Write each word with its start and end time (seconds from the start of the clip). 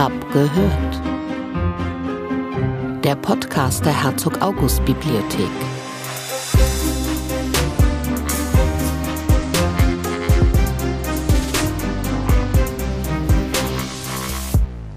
Hab 0.00 0.32
gehört. 0.32 0.94
Der 3.04 3.16
Podcast 3.16 3.84
der 3.84 3.92
Herzog 3.92 4.40
August 4.40 4.82
Bibliothek. 4.86 5.50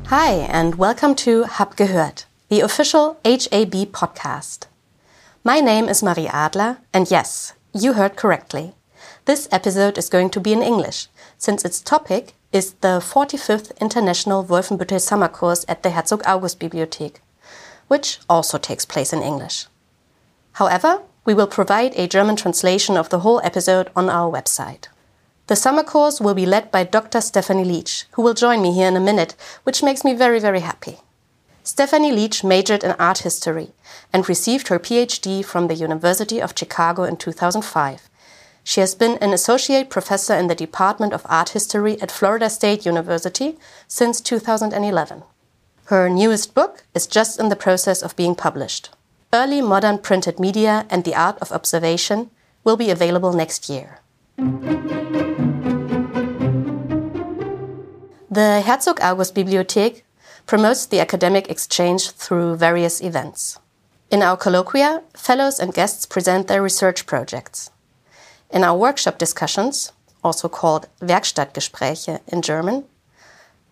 Hi, 0.09 0.47
and 0.49 0.79
welcome 0.79 1.15
to 1.17 1.47
Hab 1.47 1.75
gehört, 1.75 2.25
the 2.47 2.61
official 2.61 3.17
HAB 3.25 3.91
podcast. 3.91 4.67
My 5.43 5.59
name 5.59 5.89
is 5.89 6.01
Marie 6.01 6.29
Adler, 6.29 6.77
and 6.93 7.11
yes, 7.11 7.53
you 7.73 7.95
heard 7.95 8.15
correctly. 8.15 8.71
This 9.25 9.49
episode 9.51 9.97
is 9.97 10.09
going 10.09 10.29
to 10.29 10.39
be 10.39 10.53
in 10.53 10.61
English, 10.61 11.09
since 11.37 11.65
its 11.65 11.81
topic 11.81 12.35
is 12.53 12.73
the 12.81 12.99
45th 12.99 13.75
International 13.81 14.45
Wolfenbüttel 14.45 15.01
Summer 15.01 15.27
Course 15.27 15.65
at 15.67 15.81
the 15.81 15.89
Herzog 15.89 16.21
August 16.23 16.59
Bibliothek, 16.59 17.15
which 17.87 18.19
also 18.29 18.59
takes 18.59 18.85
place 18.85 19.11
in 19.11 19.23
English. 19.23 19.65
However, 20.53 21.01
we 21.25 21.33
will 21.33 21.47
provide 21.47 21.95
a 21.95 22.07
German 22.07 22.35
translation 22.35 22.95
of 22.95 23.09
the 23.09 23.19
whole 23.19 23.41
episode 23.43 23.89
on 23.95 24.07
our 24.07 24.31
website. 24.31 24.87
The 25.47 25.55
summer 25.55 25.83
course 25.83 26.21
will 26.21 26.35
be 26.35 26.45
led 26.45 26.69
by 26.69 26.83
Dr. 26.83 27.21
Stephanie 27.21 27.65
Leitch, 27.65 28.05
who 28.11 28.21
will 28.21 28.35
join 28.35 28.61
me 28.61 28.71
here 28.71 28.87
in 28.87 28.95
a 28.95 28.99
minute, 28.99 29.35
which 29.63 29.81
makes 29.81 30.03
me 30.03 30.13
very, 30.13 30.39
very 30.39 30.59
happy. 30.59 30.99
Stephanie 31.63 32.11
Leitch 32.11 32.43
majored 32.43 32.83
in 32.83 32.91
art 32.99 33.19
history 33.19 33.71
and 34.11 34.29
received 34.29 34.67
her 34.67 34.77
PhD 34.77 35.43
from 35.43 35.67
the 35.67 35.75
University 35.75 36.39
of 36.39 36.53
Chicago 36.55 37.03
in 37.03 37.17
2005 37.17 38.09
she 38.63 38.79
has 38.79 38.95
been 38.95 39.17
an 39.17 39.33
associate 39.33 39.89
professor 39.89 40.33
in 40.33 40.47
the 40.47 40.55
Department 40.55 41.13
of 41.13 41.25
Art 41.27 41.49
History 41.49 42.01
at 42.01 42.11
Florida 42.11 42.49
State 42.49 42.85
University 42.85 43.57
since 43.87 44.21
2011. 44.21 45.23
Her 45.85 46.09
newest 46.09 46.55
book 46.55 46.85
is 46.93 47.05
just 47.05 47.39
in 47.39 47.49
the 47.49 47.57
process 47.57 48.01
of 48.01 48.15
being 48.15 48.35
published. 48.35 48.89
Early 49.33 49.61
Modern 49.61 49.97
Printed 49.97 50.39
Media 50.39 50.85
and 50.89 51.03
the 51.03 51.15
Art 51.15 51.37
of 51.41 51.51
Observation 51.51 52.29
will 52.63 52.77
be 52.77 52.89
available 52.89 53.33
next 53.33 53.69
year. 53.69 53.99
The 58.31 58.61
Herzog 58.65 58.99
August 59.01 59.35
Bibliothek 59.35 60.03
promotes 60.45 60.85
the 60.85 60.99
academic 60.99 61.49
exchange 61.49 62.11
through 62.11 62.55
various 62.55 63.01
events. 63.01 63.59
In 64.09 64.21
our 64.21 64.37
colloquia, 64.37 65.03
fellows 65.15 65.59
and 65.59 65.73
guests 65.73 66.05
present 66.05 66.47
their 66.47 66.61
research 66.61 67.05
projects. 67.05 67.69
In 68.53 68.63
our 68.63 68.77
workshop 68.77 69.17
discussions, 69.17 69.93
also 70.23 70.47
called 70.47 70.87
Werkstattgespräche 71.01 72.19
in 72.27 72.43
German, 72.43 72.83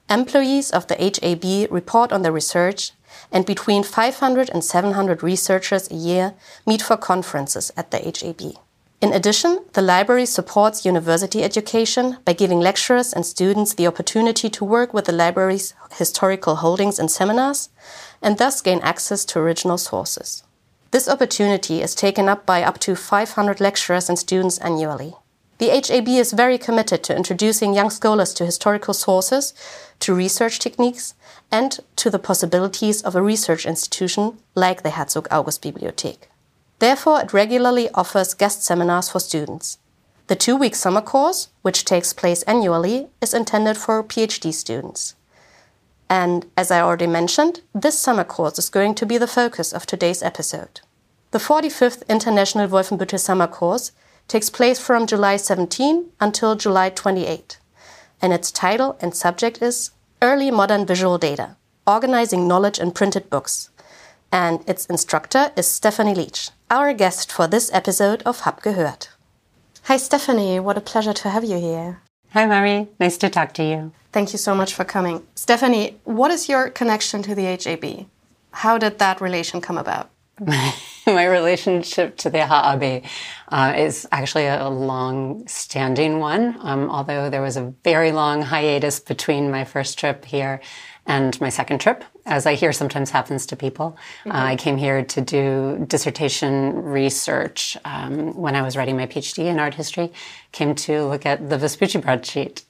employees 0.09 0.71
of 0.71 0.87
the 0.87 0.95
HAB 0.95 1.71
report 1.71 2.11
on 2.11 2.23
their 2.23 2.31
research, 2.31 2.91
and 3.31 3.45
between 3.45 3.83
500 3.83 4.49
and 4.49 4.63
700 4.63 5.21
researchers 5.21 5.91
a 5.91 5.93
year 5.93 6.33
meet 6.65 6.81
for 6.81 6.97
conferences 6.97 7.71
at 7.77 7.91
the 7.91 7.99
HAB. 7.99 8.55
In 9.01 9.13
addition, 9.13 9.59
the 9.73 9.83
library 9.83 10.25
supports 10.25 10.83
university 10.83 11.43
education 11.43 12.17
by 12.25 12.33
giving 12.33 12.59
lecturers 12.59 13.13
and 13.13 13.23
students 13.23 13.75
the 13.75 13.85
opportunity 13.85 14.49
to 14.49 14.65
work 14.65 14.95
with 14.95 15.05
the 15.05 15.11
library's 15.11 15.75
historical 15.91 16.55
holdings 16.55 16.97
and 16.97 17.11
seminars, 17.11 17.69
and 18.19 18.39
thus 18.39 18.61
gain 18.61 18.79
access 18.81 19.25
to 19.25 19.39
original 19.39 19.77
sources. 19.77 20.43
This 20.91 21.07
opportunity 21.07 21.81
is 21.81 21.95
taken 21.95 22.27
up 22.27 22.45
by 22.45 22.63
up 22.63 22.77
to 22.79 22.97
500 22.97 23.61
lecturers 23.61 24.09
and 24.09 24.19
students 24.19 24.57
annually. 24.57 25.15
The 25.57 25.69
HAB 25.69 26.09
is 26.09 26.33
very 26.33 26.57
committed 26.57 27.01
to 27.03 27.15
introducing 27.15 27.73
young 27.73 27.89
scholars 27.89 28.33
to 28.33 28.45
historical 28.45 28.93
sources, 28.93 29.53
to 30.01 30.13
research 30.13 30.59
techniques, 30.59 31.13
and 31.49 31.79
to 31.95 32.09
the 32.09 32.19
possibilities 32.19 33.01
of 33.03 33.15
a 33.15 33.21
research 33.21 33.65
institution 33.65 34.39
like 34.53 34.83
the 34.83 34.89
Herzog 34.89 35.29
August 35.31 35.61
Bibliothek. 35.61 36.27
Therefore, 36.79 37.21
it 37.21 37.31
regularly 37.31 37.89
offers 37.93 38.33
guest 38.33 38.63
seminars 38.63 39.09
for 39.09 39.19
students. 39.19 39.77
The 40.27 40.35
two 40.35 40.57
week 40.57 40.75
summer 40.75 41.01
course, 41.01 41.49
which 41.61 41.85
takes 41.85 42.11
place 42.11 42.43
annually, 42.43 43.07
is 43.21 43.33
intended 43.33 43.77
for 43.77 44.03
PhD 44.03 44.53
students. 44.53 45.15
And 46.11 46.45
as 46.57 46.71
I 46.71 46.81
already 46.81 47.07
mentioned, 47.07 47.61
this 47.73 47.97
summer 47.97 48.25
course 48.25 48.59
is 48.59 48.69
going 48.69 48.95
to 48.95 49.05
be 49.05 49.17
the 49.17 49.33
focus 49.39 49.71
of 49.71 49.85
today's 49.85 50.21
episode. 50.21 50.81
The 51.31 51.37
45th 51.37 52.05
International 52.09 52.67
Wolfenbüttel 52.67 53.17
Summer 53.17 53.47
Course 53.47 53.93
takes 54.27 54.49
place 54.49 54.77
from 54.77 55.07
July 55.07 55.37
17 55.37 56.09
until 56.19 56.57
July 56.57 56.89
28, 56.89 57.59
and 58.21 58.33
its 58.33 58.51
title 58.51 58.97
and 58.99 59.15
subject 59.15 59.61
is 59.61 59.91
Early 60.21 60.51
Modern 60.51 60.85
Visual 60.85 61.17
Data 61.17 61.55
Organizing 61.87 62.45
Knowledge 62.45 62.77
in 62.77 62.91
Printed 62.91 63.29
Books. 63.29 63.69
And 64.33 64.67
its 64.67 64.85
instructor 64.87 65.53
is 65.55 65.65
Stephanie 65.65 66.13
Leitch, 66.13 66.49
our 66.69 66.93
guest 66.93 67.31
for 67.31 67.47
this 67.47 67.71
episode 67.71 68.21
of 68.23 68.41
Hab 68.41 68.61
gehört. 68.61 69.07
Hi, 69.83 69.95
Stephanie. 69.95 70.59
What 70.59 70.77
a 70.77 70.81
pleasure 70.81 71.13
to 71.13 71.29
have 71.29 71.45
you 71.45 71.57
here. 71.57 72.01
Hi, 72.33 72.45
Marie. 72.45 72.87
Nice 72.97 73.17
to 73.17 73.29
talk 73.29 73.53
to 73.55 73.63
you. 73.63 73.91
Thank 74.13 74.31
you 74.31 74.37
so 74.37 74.55
much 74.55 74.73
for 74.73 74.85
coming. 74.85 75.27
Stephanie, 75.35 75.99
what 76.05 76.31
is 76.31 76.47
your 76.47 76.69
connection 76.69 77.21
to 77.23 77.35
the 77.35 77.43
HAB? 77.43 78.05
How 78.51 78.77
did 78.77 78.99
that 78.99 79.19
relation 79.19 79.59
come 79.59 79.77
about? 79.77 80.11
My 81.05 81.25
relationship 81.25 82.15
to 82.19 82.29
the 82.29 82.45
HAB 82.45 83.03
uh, 83.49 83.73
is 83.75 84.07
actually 84.13 84.47
a 84.47 84.69
long-standing 84.69 86.19
one, 86.19 86.55
um, 86.61 86.89
although 86.89 87.29
there 87.29 87.41
was 87.41 87.57
a 87.57 87.73
very 87.83 88.13
long 88.13 88.43
hiatus 88.43 89.01
between 89.01 89.51
my 89.51 89.65
first 89.65 89.99
trip 89.99 90.23
here 90.23 90.61
and 91.07 91.39
my 91.41 91.49
second 91.49 91.79
trip, 91.79 92.03
as 92.25 92.45
I 92.45 92.53
hear 92.53 92.71
sometimes 92.71 93.09
happens 93.09 93.45
to 93.47 93.55
people. 93.55 93.97
Mm-hmm. 94.19 94.31
Uh, 94.31 94.45
I 94.45 94.55
came 94.55 94.77
here 94.77 95.03
to 95.03 95.21
do 95.21 95.83
dissertation 95.87 96.83
research 96.83 97.77
um, 97.85 98.35
when 98.35 98.55
I 98.55 98.61
was 98.61 98.77
writing 98.77 98.97
my 98.97 99.07
PhD 99.07 99.45
in 99.45 99.59
art 99.59 99.73
history, 99.73 100.11
came 100.51 100.75
to 100.75 101.05
look 101.05 101.25
at 101.25 101.49
the 101.49 101.57
Vespucci 101.57 101.99
broadsheet. 101.99 102.63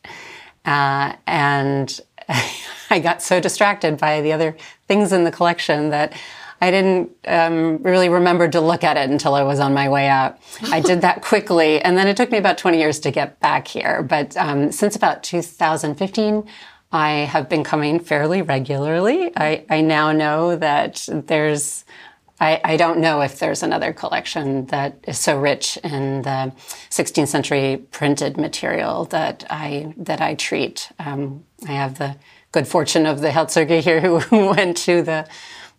Uh, 0.66 1.14
and 1.28 2.00
I 2.90 3.00
got 3.00 3.22
so 3.22 3.40
distracted 3.40 3.97
by 3.97 4.22
the 4.22 4.31
other 4.31 4.56
things 4.88 5.12
in 5.12 5.24
the 5.24 5.31
collection 5.31 5.90
that 5.90 6.14
I 6.62 6.70
didn't 6.70 7.09
um, 7.28 7.81
really 7.81 8.08
remember 8.08 8.47
to 8.47 8.62
look 8.62 8.84
at 8.84 8.96
it 8.96 9.09
until 9.09 9.34
I 9.34 9.41
was 9.41 9.59
on 9.59 9.74
my 9.74 9.90
way 9.90 10.08
out. 10.08 10.38
I 10.72 10.80
did 10.80 11.02
that 11.02 11.22
quickly, 11.24 11.81
and 11.81 11.97
then 11.97 12.08
it 12.08 12.16
took 12.16 12.31
me 12.31 12.38
about 12.38 12.59
20 12.59 12.78
years 12.78 13.00
to 13.00 13.12
get 13.12 13.40
back 13.40 13.68
here. 13.68 14.03
But 14.03 14.38
um, 14.38 14.72
since 14.72 14.96
about 14.96 15.24
2015, 15.24 16.47
I 16.91 17.12
have 17.12 17.47
been 17.47 17.63
coming 17.63 18.00
fairly 18.00 18.41
regularly. 18.41 19.31
I, 19.35 19.66
I 19.69 19.81
now 19.81 20.12
know 20.12 20.56
that 20.56 21.07
there's 21.09 21.85
I, 22.40 22.59
I, 22.63 22.75
don't 22.75 22.97
know 22.97 23.22
if 23.22 23.38
there's 23.38 23.62
another 23.62 23.94
collection 23.94 24.66
that 24.68 24.97
is 25.07 25.19
so 25.19 25.40
rich 25.40 25.78
in 25.84 26.24
the 26.24 26.52
16th 26.90 27.28
century 27.28 27.85
printed 27.91 28.35
material 28.35 29.06
that 29.06 29.46
I 29.47 29.94
that 29.96 30.22
I 30.22 30.34
treat. 30.34 30.91
Um, 30.97 31.46
I 31.68 31.74
have 31.74 32.00
the 32.00 32.16
good 32.52 32.68
fortune 32.68 33.06
of 33.06 33.22
the 33.22 33.29
Herzöge 33.29 33.81
here 33.81 34.02
who 34.02 34.22
went 34.31 34.75
to 34.78 35.03
the 35.03 35.28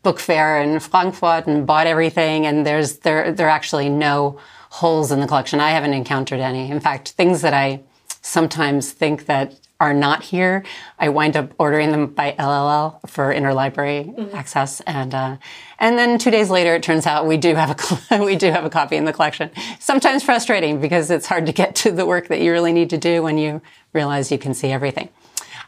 book 0.05 0.21
fair 0.21 0.61
in 0.61 0.79
Frankfurt 0.79 1.49
and 1.49 1.67
bought 1.67 1.89
everything, 1.89 2.47
and 2.47 2.65
there's 2.65 2.99
there 2.99 3.33
there 3.33 3.49
are 3.49 3.51
actually 3.51 3.89
no 3.89 4.39
holes 4.71 5.11
in 5.11 5.19
the 5.19 5.27
collection. 5.27 5.59
I 5.59 5.71
haven't 5.71 5.95
encountered 5.95 6.41
any. 6.41 6.71
In 6.71 6.79
fact, 6.79 7.11
things 7.11 7.43
that 7.43 7.55
I 7.55 7.81
sometimes 8.23 8.93
think 8.93 9.27
that 9.27 9.55
are 9.83 9.93
not 9.93 10.23
here, 10.23 10.65
I 10.97 11.09
wind 11.09 11.37
up 11.37 11.53
ordering 11.59 11.91
them 11.91 12.07
by 12.07 12.37
ILL 12.39 13.01
for 13.09 13.35
interlibrary 13.35 14.15
mm-hmm. 14.15 14.35
access, 14.35 14.81
and 14.83 15.13
uh, 15.13 15.37
and 15.81 15.99
then 15.99 16.19
two 16.19 16.31
days 16.31 16.51
later, 16.51 16.77
it 16.77 16.85
turns 16.85 17.05
out 17.05 17.27
we 17.27 17.37
do 17.37 17.57
have 17.57 17.71
a 18.11 18.25
we 18.25 18.37
do 18.37 18.53
have 18.53 18.65
a 18.65 18.71
copy 18.71 18.97
in 18.97 19.05
the 19.05 19.13
collection. 19.13 19.51
Sometimes 19.81 20.23
frustrating 20.23 20.81
because 20.81 21.11
it's 21.11 21.27
hard 21.27 21.47
to 21.47 21.53
get 21.53 21.75
to 21.77 21.91
the 21.91 22.07
work 22.07 22.29
that 22.29 22.41
you 22.41 22.53
really 22.53 22.73
need 22.73 22.91
to 22.91 22.99
do 22.99 23.25
when 23.25 23.39
you 23.39 23.61
realize 23.93 24.31
you 24.31 24.39
can 24.39 24.55
see 24.55 24.69
everything. 24.69 25.09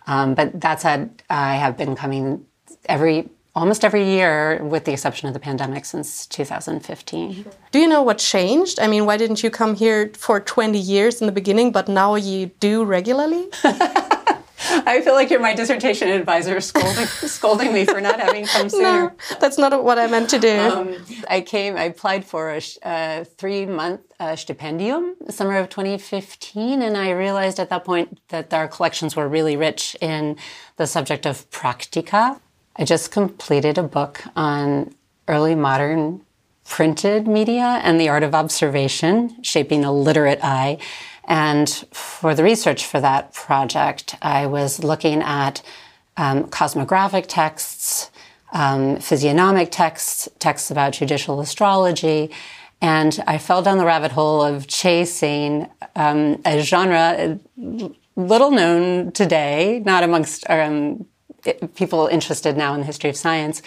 Um, 0.06 0.34
but 0.34 0.60
that 0.60 0.80
said, 0.80 1.22
I 1.28 1.56
have 1.56 1.76
been 1.76 1.96
coming 1.96 2.46
every 2.86 3.30
almost 3.54 3.84
every 3.84 4.04
year, 4.04 4.62
with 4.64 4.84
the 4.84 4.92
exception 4.92 5.28
of 5.28 5.34
the 5.34 5.40
pandemic, 5.40 5.84
since 5.84 6.26
2015. 6.26 7.46
Do 7.70 7.78
you 7.78 7.88
know 7.88 8.02
what 8.02 8.18
changed? 8.18 8.80
I 8.80 8.86
mean, 8.86 9.06
why 9.06 9.16
didn't 9.16 9.42
you 9.42 9.50
come 9.50 9.74
here 9.74 10.10
for 10.16 10.40
20 10.40 10.78
years 10.78 11.20
in 11.20 11.26
the 11.26 11.32
beginning, 11.32 11.72
but 11.72 11.88
now 11.88 12.16
you 12.16 12.46
do 12.60 12.84
regularly? 12.84 13.48
I 14.86 15.02
feel 15.02 15.14
like 15.14 15.30
you're 15.30 15.40
my 15.40 15.54
dissertation 15.54 16.08
advisor 16.08 16.60
scolding, 16.60 17.06
scolding 17.06 17.72
me 17.72 17.84
for 17.84 18.00
not 18.00 18.18
having 18.18 18.46
come 18.46 18.68
sooner. 18.70 18.82
No, 18.82 19.12
that's 19.40 19.58
not 19.58 19.84
what 19.84 19.98
I 19.98 20.06
meant 20.06 20.30
to 20.30 20.38
do. 20.38 20.58
Um, 20.58 20.96
I 21.28 21.40
came, 21.42 21.76
I 21.76 21.84
applied 21.84 22.24
for 22.24 22.50
a, 22.50 22.60
a 22.82 23.24
three 23.24 23.66
month 23.66 24.00
uh, 24.18 24.32
stipendium, 24.32 25.30
summer 25.30 25.56
of 25.56 25.68
2015, 25.68 26.82
and 26.82 26.96
I 26.96 27.10
realized 27.10 27.60
at 27.60 27.68
that 27.70 27.84
point 27.84 28.18
that 28.28 28.52
our 28.52 28.68
collections 28.68 29.14
were 29.16 29.28
really 29.28 29.56
rich 29.56 29.96
in 30.00 30.36
the 30.76 30.86
subject 30.86 31.26
of 31.26 31.48
practica, 31.50 32.40
I 32.76 32.84
just 32.84 33.12
completed 33.12 33.78
a 33.78 33.84
book 33.84 34.24
on 34.34 34.94
early 35.28 35.54
modern 35.54 36.22
printed 36.64 37.28
media 37.28 37.80
and 37.84 38.00
the 38.00 38.08
art 38.08 38.22
of 38.22 38.34
observation, 38.34 39.42
shaping 39.42 39.84
a 39.84 39.92
literate 39.92 40.40
eye. 40.42 40.78
And 41.26 41.68
for 41.92 42.34
the 42.34 42.42
research 42.42 42.84
for 42.84 43.00
that 43.00 43.32
project, 43.32 44.16
I 44.22 44.46
was 44.46 44.82
looking 44.82 45.22
at 45.22 45.62
um, 46.16 46.44
cosmographic 46.44 47.26
texts, 47.28 48.10
um, 48.52 48.98
physiognomic 48.98 49.70
texts, 49.70 50.28
texts 50.38 50.70
about 50.70 50.94
judicial 50.94 51.40
astrology. 51.40 52.30
And 52.80 53.22
I 53.26 53.38
fell 53.38 53.62
down 53.62 53.78
the 53.78 53.86
rabbit 53.86 54.12
hole 54.12 54.42
of 54.42 54.66
chasing 54.66 55.70
um, 55.94 56.40
a 56.44 56.60
genre 56.60 57.38
little 58.16 58.50
known 58.50 59.12
today, 59.12 59.82
not 59.84 60.02
amongst 60.02 60.48
um, 60.50 61.06
people 61.74 62.06
interested 62.06 62.56
now 62.56 62.74
in 62.74 62.80
the 62.80 62.86
history 62.86 63.10
of 63.10 63.16
science, 63.16 63.62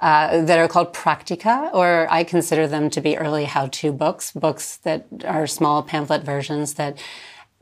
uh, 0.00 0.42
that 0.42 0.58
are 0.58 0.68
called 0.68 0.94
practica, 0.94 1.72
or 1.74 2.06
I 2.10 2.22
consider 2.24 2.66
them 2.66 2.88
to 2.90 3.00
be 3.00 3.16
early 3.16 3.44
how-to 3.44 3.92
books, 3.92 4.32
books 4.32 4.76
that 4.78 5.06
are 5.24 5.46
small 5.46 5.82
pamphlet 5.82 6.22
versions 6.22 6.74
that 6.74 6.98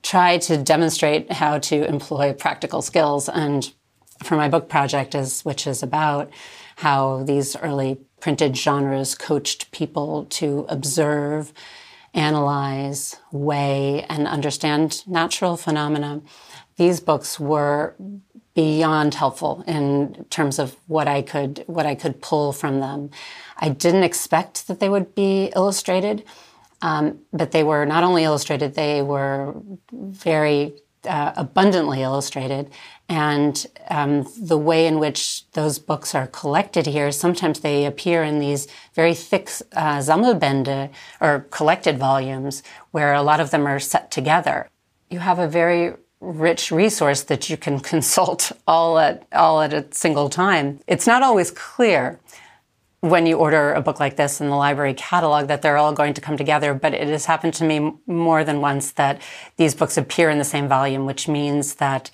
try 0.02 0.38
to 0.38 0.56
demonstrate 0.56 1.32
how 1.32 1.58
to 1.58 1.86
employ 1.86 2.32
practical 2.32 2.82
skills. 2.82 3.28
And 3.28 3.72
for 4.22 4.36
my 4.36 4.48
book 4.48 4.68
project, 4.68 5.14
is 5.14 5.44
which 5.44 5.66
is 5.66 5.82
about 5.82 6.30
how 6.76 7.22
these 7.22 7.56
early 7.56 7.98
printed 8.20 8.56
genres 8.56 9.14
coached 9.14 9.70
people 9.70 10.26
to 10.26 10.66
observe, 10.68 11.52
analyze, 12.12 13.16
weigh, 13.32 14.04
and 14.08 14.28
understand 14.28 15.02
natural 15.06 15.56
phenomena. 15.56 16.20
These 16.76 17.00
books 17.00 17.40
were 17.40 17.94
beyond 18.56 19.14
helpful 19.14 19.62
in 19.66 20.24
terms 20.30 20.58
of 20.58 20.76
what 20.86 21.06
I 21.06 21.20
could 21.20 21.62
what 21.66 21.86
I 21.86 21.94
could 21.94 22.22
pull 22.22 22.52
from 22.52 22.80
them. 22.80 23.10
I 23.58 23.68
didn't 23.68 24.02
expect 24.02 24.66
that 24.66 24.80
they 24.80 24.88
would 24.88 25.14
be 25.14 25.52
illustrated, 25.54 26.24
um, 26.80 27.20
but 27.32 27.52
they 27.52 27.62
were 27.62 27.84
not 27.84 28.02
only 28.02 28.24
illustrated; 28.24 28.74
they 28.74 29.02
were 29.02 29.54
very 29.92 30.72
uh, 31.04 31.32
abundantly 31.36 32.02
illustrated. 32.02 32.70
And 33.10 33.64
um, 33.90 34.26
the 34.40 34.58
way 34.58 34.86
in 34.86 34.98
which 34.98 35.48
those 35.52 35.78
books 35.78 36.14
are 36.14 36.26
collected 36.26 36.86
here, 36.86 37.12
sometimes 37.12 37.60
they 37.60 37.84
appear 37.84 38.24
in 38.24 38.40
these 38.40 38.66
very 38.94 39.14
thick 39.14 39.50
uh, 39.74 39.98
Sammelbände 39.98 40.90
or 41.20 41.46
collected 41.50 41.98
volumes, 41.98 42.62
where 42.90 43.12
a 43.12 43.22
lot 43.22 43.38
of 43.38 43.50
them 43.50 43.66
are 43.66 43.78
set 43.78 44.10
together. 44.10 44.68
You 45.10 45.20
have 45.20 45.38
a 45.38 45.46
very 45.46 45.94
rich 46.20 46.70
resource 46.70 47.22
that 47.24 47.48
you 47.50 47.56
can 47.56 47.80
consult 47.92 48.52
all 48.66 48.98
at 48.98 49.26
all 49.32 49.60
at 49.60 49.72
a 49.72 49.86
single 49.92 50.28
time. 50.28 50.80
It's 50.86 51.06
not 51.06 51.22
always 51.22 51.50
clear 51.50 52.20
when 53.00 53.26
you 53.26 53.36
order 53.36 53.72
a 53.72 53.80
book 53.80 54.00
like 54.00 54.16
this 54.16 54.40
in 54.40 54.48
the 54.48 54.56
library 54.56 54.94
catalog 54.94 55.48
that 55.48 55.62
they're 55.62 55.76
all 55.76 55.92
going 55.92 56.14
to 56.14 56.20
come 56.20 56.36
together, 56.36 56.74
but 56.74 56.94
it 56.94 57.08
has 57.08 57.26
happened 57.26 57.54
to 57.54 57.64
me 57.64 57.92
more 58.06 58.42
than 58.42 58.60
once 58.60 58.92
that 58.92 59.20
these 59.56 59.74
books 59.74 59.96
appear 59.96 60.30
in 60.30 60.38
the 60.38 60.44
same 60.44 60.66
volume, 60.66 61.06
which 61.06 61.28
means 61.28 61.74
that 61.74 62.10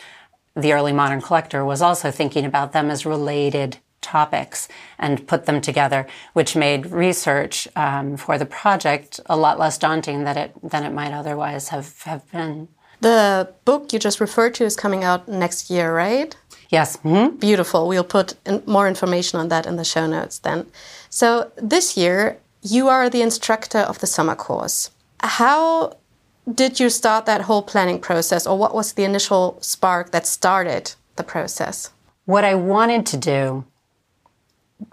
the 0.54 0.72
early 0.72 0.92
modern 0.92 1.20
collector 1.20 1.64
was 1.64 1.80
also 1.80 2.10
thinking 2.10 2.44
about 2.44 2.72
them 2.72 2.90
as 2.90 3.06
related 3.06 3.78
topics 4.02 4.68
and 4.98 5.26
put 5.26 5.46
them 5.46 5.60
together, 5.60 6.06
which 6.34 6.56
made 6.56 6.86
research 6.86 7.68
um, 7.76 8.16
for 8.16 8.36
the 8.36 8.44
project 8.44 9.20
a 9.26 9.36
lot 9.36 9.58
less 9.58 9.78
daunting 9.78 10.24
than 10.24 10.36
it 10.36 10.52
than 10.62 10.84
it 10.84 10.92
might 10.92 11.12
otherwise 11.12 11.68
have, 11.68 12.02
have 12.02 12.30
been. 12.32 12.68
The 13.02 13.52
book 13.64 13.92
you 13.92 13.98
just 13.98 14.20
referred 14.20 14.54
to 14.54 14.64
is 14.64 14.76
coming 14.76 15.02
out 15.02 15.28
next 15.28 15.70
year, 15.70 15.94
right? 15.94 16.36
Yes. 16.70 16.96
Mm-hmm. 16.98 17.36
Beautiful. 17.36 17.88
We'll 17.88 18.04
put 18.04 18.34
in 18.46 18.62
more 18.66 18.86
information 18.86 19.40
on 19.40 19.48
that 19.48 19.66
in 19.66 19.76
the 19.76 19.84
show 19.84 20.06
notes 20.06 20.38
then. 20.38 20.66
So 21.10 21.50
this 21.56 21.96
year, 21.96 22.38
you 22.62 22.88
are 22.88 23.10
the 23.10 23.22
instructor 23.22 23.80
of 23.90 23.98
the 23.98 24.06
summer 24.06 24.36
course. 24.36 24.90
How 25.20 25.96
did 26.46 26.78
you 26.80 26.88
start 26.90 27.26
that 27.26 27.42
whole 27.42 27.62
planning 27.62 27.98
process, 27.98 28.46
or 28.46 28.56
what 28.56 28.74
was 28.74 28.92
the 28.92 29.04
initial 29.04 29.58
spark 29.60 30.12
that 30.12 30.26
started 30.26 30.94
the 31.16 31.24
process? 31.24 31.90
What 32.24 32.44
I 32.44 32.54
wanted 32.54 33.04
to 33.06 33.16
do 33.16 33.64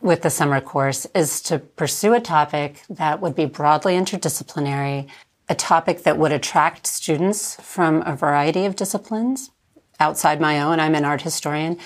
with 0.01 0.21
the 0.23 0.29
summer 0.29 0.61
course 0.61 1.07
is 1.13 1.41
to 1.41 1.59
pursue 1.59 2.13
a 2.13 2.19
topic 2.19 2.83
that 2.89 3.21
would 3.21 3.35
be 3.35 3.45
broadly 3.45 3.94
interdisciplinary, 3.94 5.07
a 5.49 5.55
topic 5.55 6.03
that 6.03 6.17
would 6.17 6.31
attract 6.31 6.85
students 6.85 7.55
from 7.61 8.03
a 8.05 8.15
variety 8.15 8.65
of 8.65 8.75
disciplines 8.75 9.49
outside 9.99 10.39
my 10.39 10.61
own. 10.61 10.79
I'm 10.79 10.95
an 10.95 11.03
art 11.03 11.23
historian. 11.23 11.77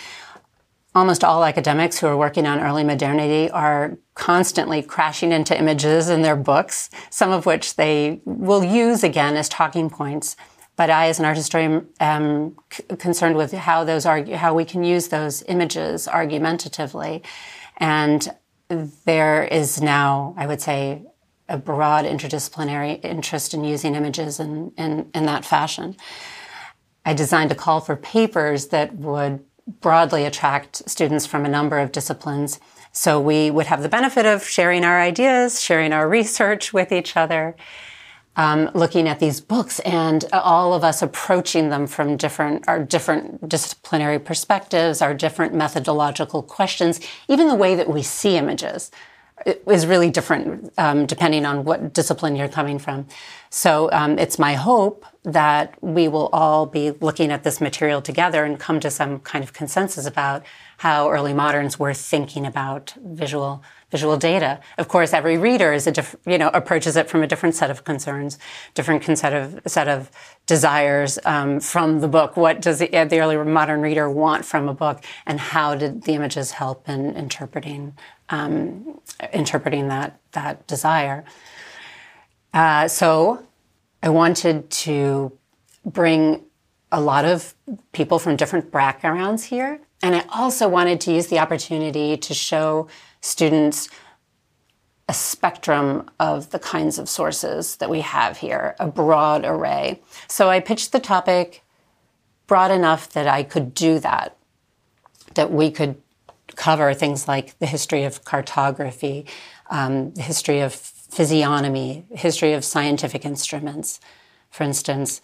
Almost 0.94 1.24
all 1.24 1.44
academics 1.44 1.98
who 1.98 2.08
are 2.08 2.18
working 2.18 2.46
on 2.46 2.60
early 2.60 2.84
modernity 2.84 3.50
are 3.50 3.98
constantly 4.14 4.84
crashing 4.84 5.32
into 5.32 5.58
images 5.58 6.10
in 6.10 6.22
their 6.22 6.36
books, 6.36 6.92
some 7.10 7.32
of 7.32 7.48
which 7.48 7.78
they 7.78 8.22
will 8.26 8.64
use 8.64 9.04
again 9.04 9.36
as 9.36 9.50
talking 9.50 9.90
points. 9.90 10.36
But 10.76 10.90
I, 10.90 11.08
as 11.08 11.20
an 11.20 11.26
art 11.26 11.38
historian, 11.38 11.88
am 12.00 12.56
c- 12.72 12.84
concerned 12.98 13.38
with 13.38 13.54
how 13.54 13.84
those 13.84 14.06
argue, 14.06 14.36
how 14.36 14.54
we 14.54 14.66
can 14.66 14.84
use 14.84 15.08
those 15.08 15.44
images 15.44 16.08
argumentatively. 16.08 17.24
And 17.78 18.28
there 19.06 19.44
is 19.44 19.82
now, 19.82 20.36
I 20.38 20.48
would 20.48 20.62
say, 20.62 21.04
a 21.50 21.58
broad 21.58 22.06
interdisciplinary 22.06 23.04
interest 23.04 23.54
in 23.54 23.64
using 23.64 23.96
images 23.96 24.40
in, 24.40 24.72
in, 24.78 25.10
in 25.14 25.26
that 25.26 25.46
fashion. 25.46 25.96
I 27.06 27.14
designed 27.14 27.52
a 27.52 27.56
call 27.56 27.82
for 27.82 27.96
papers 27.96 28.68
that 28.68 28.96
would 28.96 29.44
broadly 29.82 30.26
attract 30.26 30.90
students 30.90 31.26
from 31.26 31.46
a 31.46 31.50
number 31.50 31.80
of 31.80 31.92
disciplines. 31.92 32.60
So 32.92 33.20
we 33.20 33.50
would 33.52 33.66
have 33.68 33.82
the 33.82 33.90
benefit 33.90 34.26
of 34.26 34.44
sharing 34.44 34.84
our 34.84 35.02
ideas, 35.02 35.62
sharing 35.62 35.94
our 35.94 36.08
research 36.08 36.74
with 36.74 36.92
each 36.92 37.18
other, 37.18 37.56
um, 38.36 38.70
looking 38.74 39.08
at 39.08 39.20
these 39.20 39.42
books, 39.42 39.80
and 39.82 40.26
all 40.32 40.74
of 40.74 40.84
us 40.84 41.02
approaching 41.02 41.70
them 41.70 41.88
from 41.88 42.18
different 42.18 42.68
our 42.68 42.80
different 42.84 43.48
disciplinary 43.48 44.20
perspectives, 44.20 45.02
our 45.02 45.14
different 45.14 45.54
methodological 45.54 46.42
questions, 46.42 47.00
even 47.28 47.48
the 47.48 47.56
way 47.56 47.76
that 47.76 47.90
we 47.90 48.02
see 48.02 48.38
images 48.38 48.92
is 49.46 49.86
really 49.86 50.10
different 50.10 50.72
um, 50.78 51.06
depending 51.06 51.46
on 51.46 51.64
what 51.64 51.94
discipline 51.94 52.36
you're 52.36 52.48
coming 52.48 52.80
from. 52.80 53.08
So 53.50 53.90
um, 53.92 54.18
it's 54.18 54.40
my 54.40 54.54
hope 54.54 55.06
that 55.24 55.76
we 55.82 56.08
will 56.08 56.30
all 56.34 56.66
be 56.66 56.92
looking 56.92 57.32
at 57.32 57.44
this 57.44 57.62
material 57.62 58.02
together 58.02 58.44
and 58.44 58.60
come 58.60 58.80
to 58.80 58.90
some 58.90 59.20
kind 59.20 59.44
of 59.44 59.54
consensus 59.54 60.06
about 60.06 60.44
how 60.78 61.10
early 61.10 61.34
moderns 61.34 61.80
were 61.80 61.94
thinking 61.94 62.46
about 62.46 62.94
visual 63.02 63.64
visual 63.90 64.18
data. 64.18 64.60
Of 64.80 64.88
course, 64.88 65.14
every 65.14 65.38
reader 65.38 65.72
is 65.72 65.86
a 65.86 65.92
diff- 65.92 66.16
you 66.26 66.38
know 66.38 66.50
approaches 66.50 66.98
it 66.98 67.10
from 67.10 67.24
a 67.24 67.28
different 67.28 67.56
set 67.56 67.70
of 67.70 67.84
concerns, 67.84 68.38
different 68.74 69.04
set 69.18 69.34
of 69.34 69.62
set 69.68 69.88
of 69.88 70.10
desires 70.46 71.20
um, 71.26 71.60
from 71.60 72.00
the 72.02 72.08
book. 72.08 72.36
What 72.36 72.60
does 72.60 72.80
the, 72.80 72.88
the 72.88 73.20
early 73.20 73.38
modern 73.38 73.82
reader 73.82 74.10
want 74.10 74.46
from 74.46 74.68
a 74.68 74.74
book, 74.74 75.06
and 75.26 75.40
how 75.40 75.76
did 75.76 76.04
the 76.04 76.14
images 76.14 76.52
help 76.52 76.90
in 76.90 77.16
interpreting 77.16 77.96
um, 78.30 79.00
interpreting 79.32 79.88
that 79.90 80.20
that 80.32 80.68
desire? 80.68 81.24
Uh, 82.54 82.88
so, 82.88 83.46
I 84.02 84.10
wanted 84.10 84.70
to 84.70 85.32
bring 85.86 86.44
a 86.92 87.02
lot 87.02 87.26
of 87.26 87.56
people 87.92 88.20
from 88.20 88.36
different 88.36 88.72
backgrounds 88.72 89.46
here. 89.46 89.82
And 90.04 90.16
I 90.16 90.26
also 90.30 90.70
wanted 90.70 91.02
to 91.02 91.14
use 91.14 91.28
the 91.28 91.40
opportunity 91.40 92.18
to 92.18 92.34
show 92.34 92.88
students 93.22 93.90
a 95.10 95.14
spectrum 95.14 96.10
of 96.20 96.52
the 96.52 96.60
kinds 96.60 97.00
of 97.00 97.10
sources 97.10 97.78
that 97.78 97.90
we 97.90 98.02
have 98.02 98.38
here, 98.38 98.76
a 98.80 98.88
broad 98.88 99.44
array. 99.44 100.02
So 100.28 100.50
I 100.50 100.60
pitched 100.60 100.92
the 100.92 101.00
topic 101.00 101.64
broad 102.48 102.70
enough 102.70 103.10
that 103.14 103.28
I 103.28 103.44
could 103.44 103.74
do 103.74 104.00
that, 104.00 104.38
that 105.34 105.52
we 105.52 105.72
could 105.72 105.96
cover 106.56 106.94
things 106.94 107.28
like 107.28 107.58
the 107.60 107.66
history 107.66 108.04
of 108.04 108.24
cartography, 108.24 109.26
um, 109.70 110.12
the 110.12 110.22
history 110.22 110.60
of 110.60 110.74
physiognomy, 110.74 112.06
history 112.12 112.54
of 112.54 112.64
scientific 112.66 113.26
instruments, 113.26 114.00
for 114.50 114.64
instance, 114.64 115.22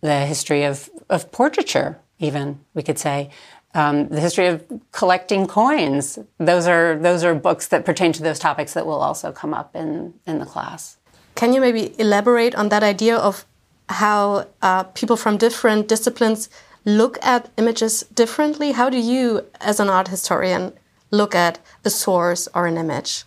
the 0.00 0.26
history 0.26 0.64
of, 0.64 0.90
of 1.08 1.32
portraiture, 1.32 1.98
even, 2.18 2.60
we 2.74 2.82
could 2.82 2.98
say, 2.98 3.30
um, 3.74 4.08
the 4.08 4.20
history 4.20 4.46
of 4.46 4.64
collecting 4.92 5.46
coins. 5.46 6.18
Those 6.38 6.66
are 6.68 6.96
those 6.98 7.24
are 7.24 7.34
books 7.34 7.68
that 7.68 7.84
pertain 7.84 8.12
to 8.12 8.22
those 8.22 8.38
topics 8.38 8.72
that 8.74 8.86
will 8.86 9.00
also 9.00 9.32
come 9.32 9.52
up 9.52 9.74
in 9.74 10.14
in 10.26 10.38
the 10.38 10.46
class. 10.46 10.96
Can 11.34 11.52
you 11.52 11.60
maybe 11.60 11.94
elaborate 11.98 12.54
on 12.54 12.68
that 12.68 12.84
idea 12.84 13.16
of 13.16 13.44
how 13.88 14.46
uh, 14.62 14.84
people 14.84 15.16
from 15.16 15.36
different 15.36 15.88
disciplines 15.88 16.48
look 16.84 17.18
at 17.22 17.50
images 17.56 18.02
differently? 18.14 18.72
How 18.72 18.90
do 18.90 18.98
you, 18.98 19.46
as 19.60 19.80
an 19.80 19.88
art 19.88 20.08
historian, 20.08 20.72
look 21.10 21.34
at 21.34 21.58
a 21.84 21.90
source 21.90 22.48
or 22.54 22.66
an 22.66 22.76
image? 22.76 23.24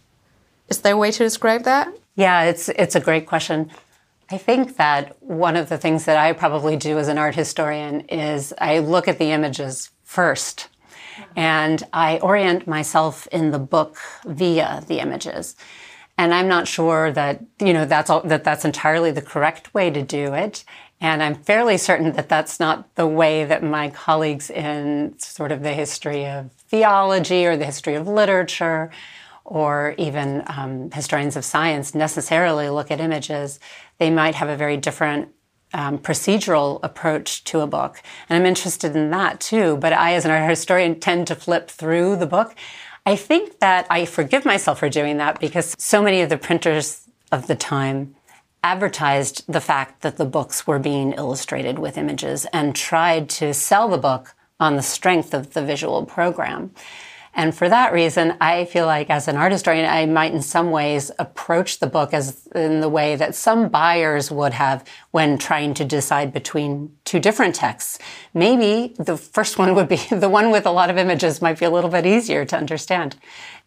Is 0.69 0.81
there 0.81 0.93
a 0.93 0.97
way 0.97 1.11
to 1.11 1.23
describe 1.23 1.63
that? 1.63 1.87
Yeah, 2.15 2.43
it's 2.43 2.69
it's 2.69 2.95
a 2.95 2.99
great 2.99 3.25
question. 3.25 3.71
I 4.29 4.37
think 4.37 4.75
that 4.77 5.15
one 5.21 5.55
of 5.55 5.69
the 5.69 5.77
things 5.77 6.05
that 6.05 6.17
I 6.17 6.33
probably 6.33 6.75
do 6.75 6.97
as 6.99 7.07
an 7.07 7.17
art 7.17 7.35
historian 7.35 8.01
is 8.01 8.53
I 8.59 8.79
look 8.79 9.07
at 9.07 9.19
the 9.19 9.31
images 9.31 9.91
first. 10.03 10.67
And 11.35 11.83
I 11.93 12.19
orient 12.19 12.67
myself 12.67 13.27
in 13.27 13.51
the 13.51 13.59
book 13.59 13.97
via 14.25 14.83
the 14.87 14.99
images. 14.99 15.55
And 16.17 16.33
I'm 16.33 16.47
not 16.47 16.67
sure 16.67 17.11
that, 17.11 17.43
you 17.59 17.73
know, 17.73 17.85
that's 17.85 18.09
all, 18.09 18.21
that 18.21 18.43
that's 18.43 18.65
entirely 18.65 19.11
the 19.11 19.21
correct 19.21 19.73
way 19.73 19.89
to 19.89 20.01
do 20.01 20.33
it. 20.33 20.63
And 20.99 21.21
I'm 21.21 21.35
fairly 21.35 21.77
certain 21.77 22.13
that 22.13 22.29
that's 22.29 22.59
not 22.59 22.95
the 22.95 23.07
way 23.07 23.45
that 23.45 23.63
my 23.63 23.89
colleagues 23.89 24.49
in 24.49 25.17
sort 25.19 25.51
of 25.51 25.61
the 25.61 25.73
history 25.73 26.25
of 26.25 26.51
theology 26.69 27.45
or 27.45 27.55
the 27.55 27.65
history 27.65 27.95
of 27.95 28.07
literature 28.07 28.89
or 29.45 29.95
even 29.97 30.43
um, 30.47 30.91
historians 30.91 31.35
of 31.35 31.45
science 31.45 31.95
necessarily 31.95 32.69
look 32.69 32.91
at 32.91 32.99
images. 32.99 33.59
They 33.97 34.09
might 34.09 34.35
have 34.35 34.49
a 34.49 34.57
very 34.57 34.75
different 34.75 35.29
um, 35.73 35.99
procedural 35.99 36.79
approach 36.83 37.43
to 37.45 37.61
a 37.61 37.67
book. 37.67 38.01
And 38.27 38.37
I'm 38.37 38.45
interested 38.45 38.95
in 38.95 39.11
that 39.11 39.39
too. 39.39 39.77
But 39.77 39.93
I, 39.93 40.13
as 40.13 40.25
an 40.25 40.31
art 40.31 40.49
historian, 40.49 40.99
tend 40.99 41.27
to 41.27 41.35
flip 41.35 41.69
through 41.69 42.17
the 42.17 42.25
book. 42.25 42.55
I 43.05 43.15
think 43.15 43.59
that 43.59 43.87
I 43.89 44.05
forgive 44.05 44.45
myself 44.45 44.79
for 44.79 44.89
doing 44.89 45.17
that 45.17 45.39
because 45.39 45.75
so 45.77 46.01
many 46.01 46.21
of 46.21 46.29
the 46.29 46.37
printers 46.37 47.07
of 47.31 47.47
the 47.47 47.55
time 47.55 48.16
advertised 48.63 49.43
the 49.51 49.61
fact 49.61 50.01
that 50.01 50.17
the 50.17 50.25
books 50.25 50.67
were 50.67 50.79
being 50.79 51.13
illustrated 51.13 51.79
with 51.79 51.97
images 51.97 52.45
and 52.51 52.75
tried 52.75 53.29
to 53.29 53.53
sell 53.53 53.87
the 53.87 53.97
book 53.97 54.35
on 54.59 54.75
the 54.75 54.81
strength 54.81 55.33
of 55.33 55.53
the 55.53 55.63
visual 55.63 56.05
program. 56.05 56.71
And 57.37 57.53
for 57.55 57.69
that 57.69 57.93
reason, 57.93 58.35
I 58.41 58.65
feel 58.65 58.87
like 58.87 59.11
as 59.11 59.27
an 59.27 59.37
art 59.37 59.51
historian, 59.51 59.87
I 59.87 60.07
might 60.07 60.33
in 60.33 60.41
some 60.41 60.71
ways 60.71 61.11
approach 61.19 61.77
the 61.77 61.85
book 61.85 62.11
as 62.11 62.47
in 62.55 62.81
the 62.81 62.89
way 62.89 63.15
that 63.15 63.35
some 63.35 63.69
buyers 63.69 64.31
would 64.31 64.53
have 64.53 64.83
when 65.11 65.37
trying 65.37 65.75
to 65.75 65.85
decide 65.85 66.33
between 66.33 66.97
two 67.05 67.19
different 67.19 67.53
texts. 67.53 67.99
Maybe 68.33 68.95
the 68.97 69.17
first 69.17 69.59
one 69.59 69.75
would 69.75 69.87
be 69.87 69.97
the 70.11 70.27
one 70.29 70.49
with 70.49 70.65
a 70.65 70.71
lot 70.71 70.89
of 70.89 70.97
images 70.97 71.39
might 71.39 71.59
be 71.59 71.65
a 71.65 71.69
little 71.69 71.91
bit 71.91 72.07
easier 72.07 72.43
to 72.43 72.57
understand. 72.57 73.17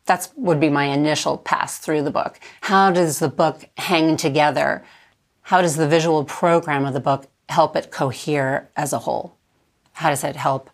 That's 0.04 0.30
would 0.34 0.58
be 0.58 0.68
my 0.68 0.86
initial 0.86 1.38
pass 1.38 1.78
through 1.78 2.02
the 2.02 2.10
book. 2.10 2.40
How 2.62 2.90
does 2.90 3.20
the 3.20 3.28
book 3.28 3.68
hang 3.76 4.16
together? 4.16 4.84
How 5.42 5.62
does 5.62 5.76
the 5.76 5.86
visual 5.86 6.24
program 6.24 6.84
of 6.84 6.92
the 6.92 6.98
book 6.98 7.28
help 7.48 7.76
it 7.76 7.92
cohere 7.92 8.68
as 8.76 8.92
a 8.92 8.98
whole? 8.98 9.36
How 9.92 10.10
does 10.10 10.24
it 10.24 10.34
help 10.34 10.70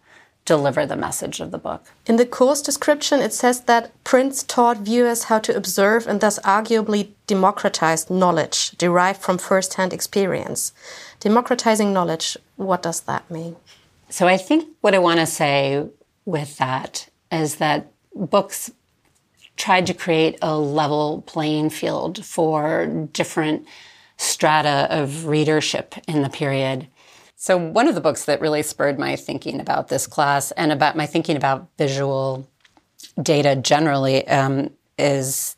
deliver 0.46 0.86
the 0.86 0.96
message 0.96 1.40
of 1.40 1.50
the 1.50 1.58
book. 1.58 1.92
In 2.06 2.16
the 2.16 2.24
course 2.24 2.62
description, 2.62 3.20
it 3.20 3.34
says 3.34 3.62
that 3.62 3.92
prints 4.04 4.42
taught 4.42 4.78
viewers 4.78 5.24
how 5.24 5.38
to 5.40 5.54
observe 5.54 6.06
and 6.06 6.20
thus 6.20 6.38
arguably 6.38 7.10
democratized 7.26 8.08
knowledge 8.08 8.70
derived 8.78 9.20
from 9.20 9.36
first 9.36 9.74
hand 9.74 9.92
experience. 9.92 10.72
Democratizing 11.20 11.92
knowledge, 11.92 12.38
what 12.56 12.82
does 12.82 13.00
that 13.02 13.30
mean? 13.30 13.56
So 14.08 14.26
I 14.26 14.38
think 14.38 14.68
what 14.80 14.94
I 14.94 14.98
want 14.98 15.20
to 15.20 15.26
say 15.26 15.86
with 16.24 16.56
that 16.58 17.08
is 17.30 17.56
that 17.56 17.92
books 18.14 18.70
tried 19.56 19.86
to 19.86 19.94
create 19.94 20.38
a 20.40 20.56
level 20.56 21.22
playing 21.26 21.70
field 21.70 22.24
for 22.24 22.86
different 23.12 23.66
strata 24.16 24.86
of 24.90 25.26
readership 25.26 25.94
in 26.06 26.22
the 26.22 26.30
period. 26.30 26.86
So, 27.38 27.58
one 27.58 27.86
of 27.86 27.94
the 27.94 28.00
books 28.00 28.24
that 28.24 28.40
really 28.40 28.62
spurred 28.62 28.98
my 28.98 29.14
thinking 29.14 29.60
about 29.60 29.88
this 29.88 30.06
class 30.06 30.52
and 30.52 30.72
about 30.72 30.96
my 30.96 31.04
thinking 31.04 31.36
about 31.36 31.68
visual 31.76 32.48
data 33.22 33.54
generally 33.54 34.26
um, 34.26 34.70
is 34.98 35.56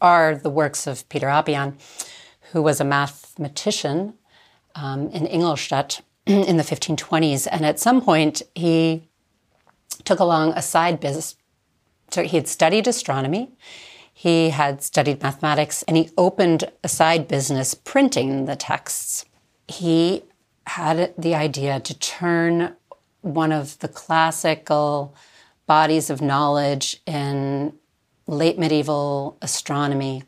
are 0.00 0.36
the 0.36 0.50
works 0.50 0.86
of 0.86 1.08
Peter 1.08 1.26
Apian, 1.26 1.76
who 2.52 2.62
was 2.62 2.80
a 2.80 2.84
mathematician 2.84 4.14
um, 4.76 5.08
in 5.08 5.26
Ingolstadt 5.26 6.02
in 6.26 6.56
the 6.56 6.62
1520s. 6.62 7.48
And 7.50 7.66
at 7.66 7.80
some 7.80 8.00
point, 8.00 8.42
he 8.54 9.08
took 10.04 10.20
along 10.20 10.52
a 10.52 10.62
side 10.62 11.00
business. 11.00 11.34
So 12.10 12.22
he 12.22 12.36
had 12.36 12.46
studied 12.46 12.86
astronomy, 12.86 13.50
he 14.12 14.50
had 14.50 14.82
studied 14.82 15.20
mathematics, 15.20 15.82
and 15.82 15.96
he 15.96 16.10
opened 16.16 16.70
a 16.84 16.88
side 16.88 17.26
business 17.26 17.74
printing 17.74 18.44
the 18.46 18.54
texts. 18.54 19.24
He 19.66 20.22
had 20.66 21.14
the 21.16 21.34
idea 21.34 21.80
to 21.80 21.98
turn 21.98 22.74
one 23.22 23.52
of 23.52 23.78
the 23.78 23.88
classical 23.88 25.14
bodies 25.66 26.10
of 26.10 26.20
knowledge 26.20 27.00
in 27.06 27.72
late 28.26 28.58
medieval 28.58 29.36
astronomy 29.42 30.22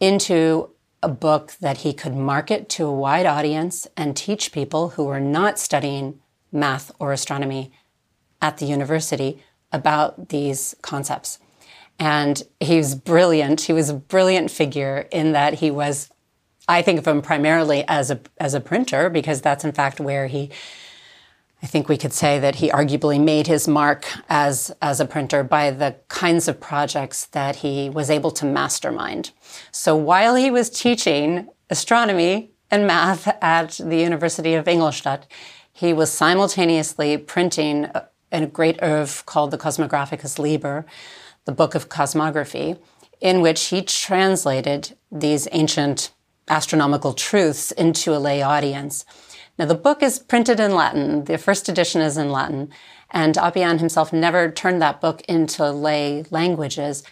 into 0.00 0.70
a 1.02 1.08
book 1.08 1.54
that 1.60 1.78
he 1.78 1.92
could 1.92 2.14
market 2.14 2.68
to 2.68 2.86
a 2.86 2.92
wide 2.92 3.26
audience 3.26 3.86
and 3.96 4.16
teach 4.16 4.52
people 4.52 4.90
who 4.90 5.04
were 5.04 5.20
not 5.20 5.58
studying 5.58 6.20
math 6.50 6.90
or 6.98 7.12
astronomy 7.12 7.72
at 8.40 8.58
the 8.58 8.66
university 8.66 9.42
about 9.72 10.28
these 10.28 10.74
concepts. 10.82 11.38
And 11.98 12.42
he 12.60 12.76
was 12.76 12.94
brilliant. 12.94 13.62
He 13.62 13.72
was 13.72 13.88
a 13.88 13.94
brilliant 13.94 14.50
figure 14.50 15.08
in 15.10 15.32
that 15.32 15.54
he 15.54 15.70
was 15.70 16.10
I 16.68 16.82
think 16.82 16.98
of 16.98 17.06
him 17.06 17.22
primarily 17.22 17.84
as 17.88 18.10
a 18.10 18.20
as 18.38 18.54
a 18.54 18.60
printer 18.60 19.10
because 19.10 19.40
that's 19.40 19.64
in 19.64 19.72
fact 19.72 20.00
where 20.00 20.26
he 20.26 20.50
I 21.62 21.66
think 21.66 21.88
we 21.88 21.96
could 21.96 22.12
say 22.12 22.40
that 22.40 22.56
he 22.56 22.70
arguably 22.70 23.22
made 23.22 23.46
his 23.46 23.68
mark 23.68 24.06
as 24.28 24.74
as 24.82 25.00
a 25.00 25.04
printer 25.04 25.42
by 25.44 25.70
the 25.70 25.96
kinds 26.08 26.48
of 26.48 26.60
projects 26.60 27.26
that 27.26 27.56
he 27.56 27.88
was 27.88 28.10
able 28.10 28.30
to 28.32 28.44
mastermind. 28.44 29.30
So 29.70 29.96
while 29.96 30.34
he 30.34 30.50
was 30.50 30.70
teaching 30.70 31.48
astronomy 31.70 32.50
and 32.70 32.86
math 32.86 33.28
at 33.42 33.72
the 33.84 33.98
University 33.98 34.54
of 34.54 34.66
Ingolstadt, 34.66 35.26
he 35.72 35.92
was 35.92 36.10
simultaneously 36.10 37.16
printing 37.16 37.84
a, 37.86 38.08
a 38.30 38.46
great 38.46 38.82
oeuvre 38.82 39.24
called 39.24 39.50
the 39.50 39.58
Cosmographicus 39.58 40.38
Liber, 40.38 40.84
the 41.44 41.52
Book 41.52 41.74
of 41.74 41.88
Cosmography, 41.88 42.78
in 43.20 43.40
which 43.40 43.66
he 43.66 43.82
translated 43.82 44.96
these 45.10 45.46
ancient 45.52 46.10
astronomical 46.48 47.12
truths 47.12 47.72
into 47.72 48.14
a 48.14 48.18
lay 48.18 48.42
audience. 48.42 49.04
Now, 49.58 49.66
the 49.66 49.74
book 49.74 50.02
is 50.02 50.18
printed 50.18 50.60
in 50.60 50.74
Latin. 50.74 51.24
The 51.24 51.38
first 51.38 51.68
edition 51.68 52.00
is 52.00 52.16
in 52.16 52.30
Latin. 52.30 52.70
And 53.10 53.36
Apian 53.36 53.78
himself 53.78 54.12
never 54.12 54.50
turned 54.50 54.80
that 54.80 55.00
book 55.00 55.20
into 55.22 55.70
lay 55.70 56.24
languages. 56.30 57.04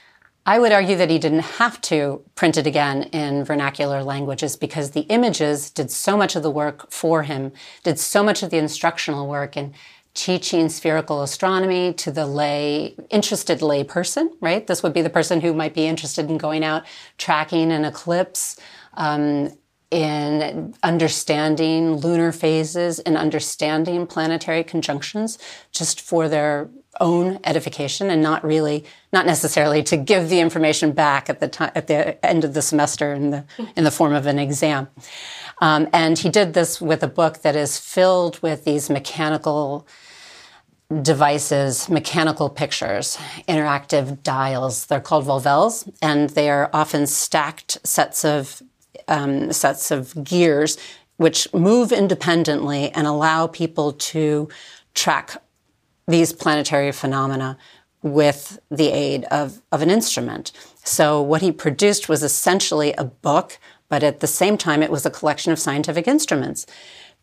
I 0.47 0.59
would 0.59 0.73
argue 0.73 0.97
that 0.97 1.11
he 1.11 1.19
didn't 1.19 1.41
have 1.41 1.81
to 1.83 2.25
print 2.35 2.57
it 2.57 2.67
again 2.67 3.05
in 3.05 3.45
vernacular 3.45 4.03
languages 4.03 4.57
because 4.57 4.93
the 4.93 5.03
images 5.03 5.71
did 5.71 5.91
so 5.91 6.17
much 6.17 6.35
of 6.35 6.43
the 6.43 6.51
work 6.51 6.91
for 6.91 7.25
him, 7.25 7.53
did 7.83 7.99
so 7.99 8.23
much 8.23 8.43
of 8.43 8.51
the 8.51 8.57
instructional 8.57 9.29
work 9.29 9.57
in 9.57 9.75
teaching 10.15 10.69
spherical 10.69 11.23
astronomy 11.23 11.93
to 11.93 12.11
the 12.11 12.27
lay, 12.27 12.97
interested 13.11 13.63
lay 13.63 13.85
person, 13.85 14.31
right? 14.41 14.67
This 14.67 14.83
would 14.83 14.93
be 14.93 15.03
the 15.03 15.11
person 15.11 15.41
who 15.41 15.55
might 15.55 15.75
be 15.75 15.87
interested 15.87 16.29
in 16.29 16.39
going 16.39 16.65
out 16.65 16.85
tracking 17.17 17.71
an 17.71 17.85
eclipse 17.85 18.59
um, 18.95 19.51
in 19.91 20.73
understanding 20.85 21.97
lunar 21.97 22.31
phases 22.31 23.01
and 23.01 23.17
understanding 23.17 24.07
planetary 24.07 24.63
conjunctions 24.63 25.37
just 25.73 26.01
for 26.01 26.29
their 26.29 26.71
own 27.01 27.41
edification 27.45 28.09
and 28.11 28.23
not 28.23 28.45
really 28.45 28.85
not 29.13 29.27
necessarily 29.27 29.83
to 29.83 29.97
give 29.97 30.29
the 30.29 30.39
information 30.39 30.93
back 30.93 31.29
at 31.29 31.41
the 31.41 31.49
time 31.49 31.73
at 31.75 31.89
the 31.89 32.25
end 32.25 32.45
of 32.45 32.55
the 32.55 32.63
semester 32.63 33.13
in 33.13 33.31
the 33.31 33.45
in 33.77 33.83
the 33.83 33.91
form 33.91 34.13
of 34.13 34.27
an 34.27 34.39
exam 34.39 34.87
um, 35.61 35.89
and 35.93 36.19
he 36.19 36.29
did 36.29 36.55
this 36.55 36.81
with 36.81 37.03
a 37.03 37.09
book 37.09 37.39
that 37.43 37.57
is 37.57 37.79
filled 37.79 38.41
with 38.43 38.65
these 38.65 38.89
mechanical 38.91 39.87
devices, 41.03 41.89
mechanical 41.89 42.51
pictures, 42.51 43.17
interactive 43.49 44.25
dials. 44.25 44.87
They're 44.87 45.01
called 45.01 45.25
volvelles, 45.25 45.89
and 46.03 46.31
they 46.31 46.51
are 46.51 46.69
often 46.73 47.07
stacked 47.07 47.79
sets 47.87 48.25
of 48.25 48.61
um, 49.11 49.53
sets 49.53 49.91
of 49.91 50.25
gears 50.25 50.79
which 51.21 51.53
move 51.53 51.93
independently 51.93 52.91
and 52.93 53.07
allow 53.07 53.47
people 53.47 53.93
to 53.93 54.49
track 54.95 55.37
these 56.09 56.33
planetary 56.33 56.91
phenomena 56.93 57.59
with 58.03 58.59
the 58.71 58.89
aid 58.89 59.25
of, 59.25 59.61
of 59.71 59.83
an 59.83 59.91
instrument. 59.91 60.51
So 60.83 61.21
what 61.21 61.43
he 61.43 61.53
produced 61.53 62.09
was 62.09 62.23
essentially 62.23 62.95
a 62.95 63.05
book, 63.05 63.59
but 63.91 64.03
at 64.03 64.21
the 64.21 64.27
same 64.27 64.57
time, 64.57 64.83
it 64.83 64.91
was 64.91 65.05
a 65.05 65.11
collection 65.11 65.53
of 65.53 65.59
scientific 65.59 66.09
instruments. 66.09 66.65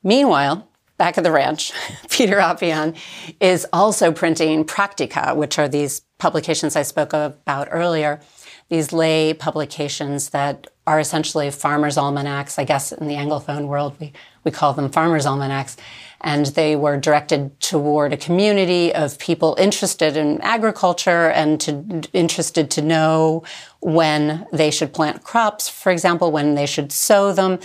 Meanwhile, 0.03 0.67
back 0.97 1.17
at 1.17 1.23
the 1.23 1.31
ranch, 1.31 1.71
Peter 2.11 2.37
Apian 2.37 2.95
is 3.39 3.65
also 3.73 4.11
printing 4.11 4.63
Practica, 4.63 5.35
which 5.35 5.57
are 5.57 5.67
these 5.67 6.01
publications 6.19 6.75
I 6.75 6.83
spoke 6.83 7.13
about 7.13 7.67
earlier, 7.71 8.19
these 8.69 8.91
lay 8.91 9.33
publications 9.33 10.29
that 10.29 10.67
are 10.85 10.99
essentially 10.99 11.51
farmers' 11.51 11.97
almanacs. 11.97 12.57
I 12.57 12.63
guess 12.63 12.91
in 12.91 13.07
the 13.07 13.15
Anglophone 13.15 13.67
world, 13.67 13.95
we, 13.99 14.13
we 14.43 14.51
call 14.51 14.73
them 14.73 14.89
farmers' 14.89 15.25
almanacs. 15.25 15.77
And 16.21 16.47
they 16.47 16.75
were 16.75 16.97
directed 16.97 17.59
toward 17.59 18.11
a 18.11 18.17
community 18.17 18.93
of 18.93 19.19
people 19.19 19.55
interested 19.59 20.17
in 20.17 20.41
agriculture 20.41 21.29
and 21.29 21.61
to, 21.61 22.03
interested 22.13 22.71
to 22.71 22.81
know 22.81 23.43
when 23.81 24.47
they 24.51 24.71
should 24.71 24.93
plant 24.93 25.23
crops, 25.23 25.69
for 25.69 25.91
example, 25.91 26.31
when 26.31 26.55
they 26.55 26.65
should 26.65 26.91
sow 26.91 27.31
them. 27.33 27.59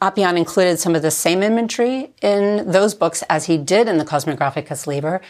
Apian 0.00 0.36
included 0.36 0.78
some 0.78 0.94
of 0.94 1.02
the 1.02 1.10
same 1.10 1.42
imagery 1.42 2.14
in 2.22 2.70
those 2.70 2.94
books 2.94 3.22
as 3.28 3.46
he 3.46 3.58
did 3.58 3.88
in 3.88 3.98
the 3.98 4.04
Cosmographicus 4.04 4.86
Liber, 4.86 5.20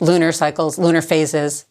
lunar 0.00 0.32
cycles, 0.32 0.78
lunar 0.78 1.02
phases, 1.02 1.64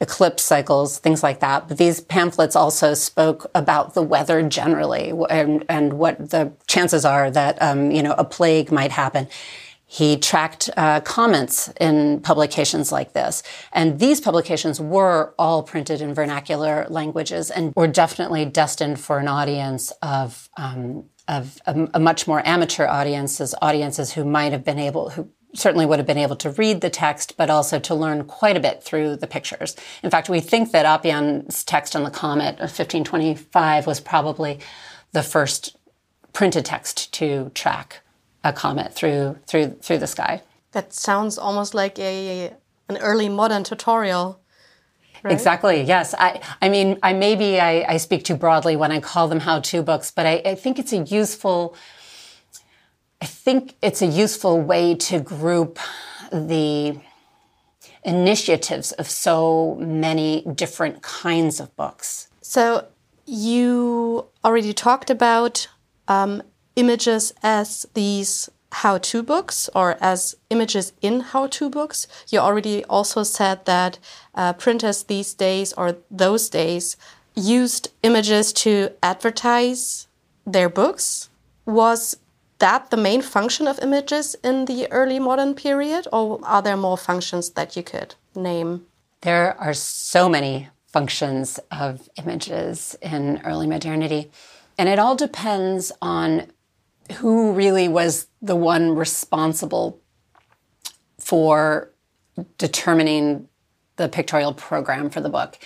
eclipse 0.00 0.42
cycles, 0.42 0.98
things 0.98 1.22
like 1.22 1.40
that. 1.40 1.68
But 1.68 1.78
these 1.78 2.00
pamphlets 2.00 2.56
also 2.56 2.94
spoke 2.94 3.50
about 3.54 3.94
the 3.94 4.02
weather 4.02 4.42
generally 4.42 5.12
and, 5.28 5.64
and 5.68 5.94
what 5.94 6.30
the 6.30 6.52
chances 6.66 7.04
are 7.04 7.30
that, 7.30 7.60
um, 7.60 7.90
you 7.90 8.02
know, 8.02 8.14
a 8.16 8.24
plague 8.24 8.72
might 8.72 8.92
happen. 8.92 9.28
He 9.84 10.16
tracked 10.16 10.70
uh, 10.76 11.00
comments 11.00 11.68
in 11.80 12.20
publications 12.20 12.92
like 12.92 13.12
this. 13.12 13.42
And 13.72 13.98
these 13.98 14.20
publications 14.20 14.80
were 14.80 15.34
all 15.36 15.64
printed 15.64 16.00
in 16.00 16.14
vernacular 16.14 16.86
languages 16.88 17.50
and 17.50 17.74
were 17.74 17.88
definitely 17.88 18.44
destined 18.44 19.00
for 19.00 19.18
an 19.18 19.26
audience 19.26 19.92
of, 20.00 20.48
um, 20.56 21.06
of 21.26 21.60
a, 21.66 21.88
a, 21.94 21.98
much 21.98 22.28
more 22.28 22.40
amateur 22.46 22.86
audiences, 22.86 23.52
audiences 23.60 24.12
who 24.12 24.24
might 24.24 24.52
have 24.52 24.64
been 24.64 24.78
able, 24.78 25.10
who 25.10 25.28
certainly 25.54 25.86
would 25.86 25.98
have 25.98 26.06
been 26.06 26.18
able 26.18 26.36
to 26.36 26.50
read 26.50 26.80
the 26.80 26.90
text, 26.90 27.36
but 27.36 27.50
also 27.50 27.78
to 27.78 27.94
learn 27.94 28.24
quite 28.24 28.56
a 28.56 28.60
bit 28.60 28.82
through 28.82 29.16
the 29.16 29.26
pictures. 29.26 29.76
In 30.02 30.10
fact, 30.10 30.28
we 30.28 30.40
think 30.40 30.72
that 30.72 30.86
Apian's 30.86 31.64
text 31.64 31.96
on 31.96 32.04
the 32.04 32.10
comet 32.10 32.54
of 32.56 32.70
1525 32.70 33.86
was 33.86 34.00
probably 34.00 34.60
the 35.12 35.22
first 35.22 35.76
printed 36.32 36.64
text 36.64 37.12
to 37.14 37.50
track 37.54 38.00
a 38.44 38.52
comet 38.52 38.94
through 38.94 39.38
through 39.46 39.76
through 39.82 39.98
the 39.98 40.06
sky. 40.06 40.42
That 40.72 40.92
sounds 40.94 41.36
almost 41.36 41.74
like 41.74 41.98
a 41.98 42.52
an 42.88 42.96
early 42.98 43.28
modern 43.28 43.64
tutorial. 43.64 44.40
Right? 45.22 45.32
Exactly. 45.32 45.82
Yes. 45.82 46.14
I. 46.18 46.40
I 46.62 46.68
mean, 46.68 46.98
I 47.02 47.12
maybe 47.12 47.60
I, 47.60 47.84
I 47.86 47.96
speak 47.98 48.24
too 48.24 48.36
broadly 48.36 48.76
when 48.76 48.90
I 48.90 49.00
call 49.00 49.28
them 49.28 49.40
how-to 49.40 49.82
books, 49.82 50.10
but 50.10 50.26
I, 50.26 50.42
I 50.44 50.54
think 50.54 50.78
it's 50.78 50.92
a 50.92 50.98
useful. 50.98 51.76
I 53.20 53.26
think 53.26 53.74
it's 53.82 54.02
a 54.02 54.06
useful 54.06 54.60
way 54.60 54.94
to 54.94 55.20
group 55.20 55.78
the 56.32 56.98
initiatives 58.02 58.92
of 58.92 59.10
so 59.10 59.76
many 59.76 60.42
different 60.54 61.02
kinds 61.02 61.60
of 61.60 61.74
books. 61.76 62.28
So 62.40 62.86
you 63.26 64.26
already 64.44 64.72
talked 64.72 65.10
about 65.10 65.68
um, 66.08 66.42
images 66.76 67.34
as 67.42 67.86
these 67.94 68.48
how-to 68.72 69.22
books 69.22 69.68
or 69.74 69.96
as 70.00 70.36
images 70.48 70.92
in 71.02 71.20
how-to 71.20 71.68
books. 71.68 72.06
You 72.28 72.38
already 72.38 72.84
also 72.84 73.22
said 73.22 73.64
that 73.66 73.98
uh, 74.34 74.52
printers 74.54 75.02
these 75.04 75.34
days 75.34 75.72
or 75.74 75.96
those 76.10 76.48
days 76.48 76.96
used 77.34 77.90
images 78.02 78.52
to 78.52 78.92
advertise 79.02 80.06
their 80.46 80.68
books. 80.68 81.28
Was 81.66 82.16
that 82.60 82.90
the 82.90 82.96
main 82.96 83.20
function 83.20 83.66
of 83.66 83.78
images 83.80 84.36
in 84.44 84.66
the 84.66 84.90
early 84.90 85.18
modern 85.18 85.54
period, 85.54 86.06
or 86.12 86.38
are 86.44 86.62
there 86.62 86.76
more 86.76 86.96
functions 86.96 87.50
that 87.50 87.76
you 87.76 87.82
could 87.82 88.14
name? 88.34 88.86
There 89.22 89.58
are 89.58 89.74
so 89.74 90.28
many 90.28 90.68
functions 90.86 91.60
of 91.70 92.08
images 92.16 92.96
in 93.02 93.42
early 93.44 93.66
modernity, 93.66 94.30
and 94.78 94.88
it 94.88 94.98
all 94.98 95.16
depends 95.16 95.92
on 96.00 96.46
who 97.14 97.52
really 97.52 97.88
was 97.88 98.28
the 98.40 98.56
one 98.56 98.94
responsible 98.94 100.00
for 101.18 101.90
determining 102.56 103.48
the 103.96 104.08
pictorial 104.08 104.54
program 104.54 105.10
for 105.10 105.20
the 105.20 105.28
book. 105.28 105.58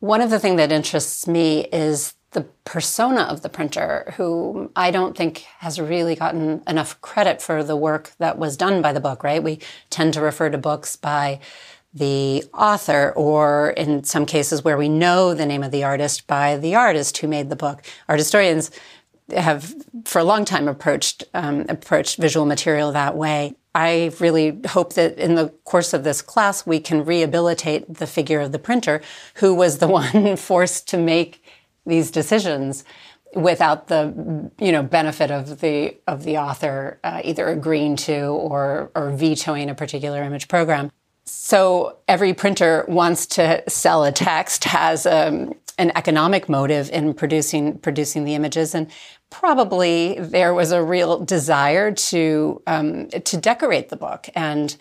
One 0.00 0.20
of 0.20 0.30
the 0.30 0.38
things 0.38 0.56
that 0.56 0.72
interests 0.72 1.26
me 1.26 1.66
is 1.72 2.13
the 2.34 2.42
persona 2.64 3.22
of 3.22 3.40
the 3.40 3.48
printer, 3.48 4.12
who 4.16 4.70
I 4.76 4.90
don't 4.90 5.16
think 5.16 5.46
has 5.58 5.80
really 5.80 6.14
gotten 6.14 6.62
enough 6.66 7.00
credit 7.00 7.40
for 7.40 7.64
the 7.64 7.76
work 7.76 8.12
that 8.18 8.38
was 8.38 8.56
done 8.56 8.82
by 8.82 8.92
the 8.92 9.00
book, 9.00 9.24
right? 9.24 9.42
We 9.42 9.60
tend 9.88 10.14
to 10.14 10.20
refer 10.20 10.50
to 10.50 10.58
books 10.58 10.96
by 10.96 11.40
the 11.94 12.44
author, 12.52 13.12
or 13.16 13.70
in 13.70 14.02
some 14.02 14.26
cases 14.26 14.64
where 14.64 14.76
we 14.76 14.88
know 14.88 15.32
the 15.32 15.46
name 15.46 15.62
of 15.62 15.70
the 15.70 15.84
artist 15.84 16.26
by 16.26 16.56
the 16.56 16.74
artist 16.74 17.18
who 17.18 17.28
made 17.28 17.50
the 17.50 17.56
book. 17.56 17.82
Art 18.08 18.18
historians 18.18 18.72
have 19.30 19.74
for 20.04 20.18
a 20.18 20.24
long 20.24 20.44
time 20.44 20.66
approached 20.68 21.24
um, 21.34 21.64
approached 21.68 22.18
visual 22.18 22.46
material 22.46 22.92
that 22.92 23.16
way. 23.16 23.54
I 23.76 24.12
really 24.20 24.60
hope 24.66 24.94
that 24.94 25.18
in 25.18 25.34
the 25.34 25.48
course 25.64 25.92
of 25.92 26.04
this 26.04 26.22
class 26.22 26.66
we 26.66 26.80
can 26.80 27.04
rehabilitate 27.04 27.94
the 27.94 28.06
figure 28.06 28.40
of 28.40 28.52
the 28.52 28.58
printer 28.58 29.00
who 29.36 29.54
was 29.54 29.78
the 29.78 29.88
one 30.02 30.36
forced 30.36 30.88
to 30.88 30.96
make 30.96 31.43
these 31.86 32.10
decisions 32.10 32.84
without 33.34 33.88
the 33.88 34.50
you 34.58 34.72
know 34.72 34.82
benefit 34.82 35.30
of 35.30 35.60
the 35.60 35.96
of 36.06 36.24
the 36.24 36.38
author 36.38 36.98
uh, 37.04 37.20
either 37.24 37.48
agreeing 37.48 37.96
to 37.96 38.26
or 38.26 38.90
or 38.94 39.10
vetoing 39.10 39.70
a 39.70 39.74
particular 39.74 40.22
image 40.22 40.48
program. 40.48 40.90
So 41.26 41.98
every 42.06 42.34
printer 42.34 42.84
wants 42.86 43.26
to 43.26 43.62
sell 43.68 44.04
a 44.04 44.12
text 44.12 44.64
has 44.64 45.06
um, 45.06 45.54
an 45.78 45.90
economic 45.96 46.48
motive 46.48 46.90
in 46.90 47.14
producing 47.14 47.78
producing 47.78 48.24
the 48.24 48.34
images, 48.34 48.74
and 48.74 48.90
probably 49.30 50.16
there 50.18 50.54
was 50.54 50.70
a 50.70 50.82
real 50.82 51.18
desire 51.24 51.92
to 51.92 52.62
um, 52.66 53.08
to 53.08 53.36
decorate 53.36 53.88
the 53.88 53.96
book 53.96 54.28
and 54.34 54.76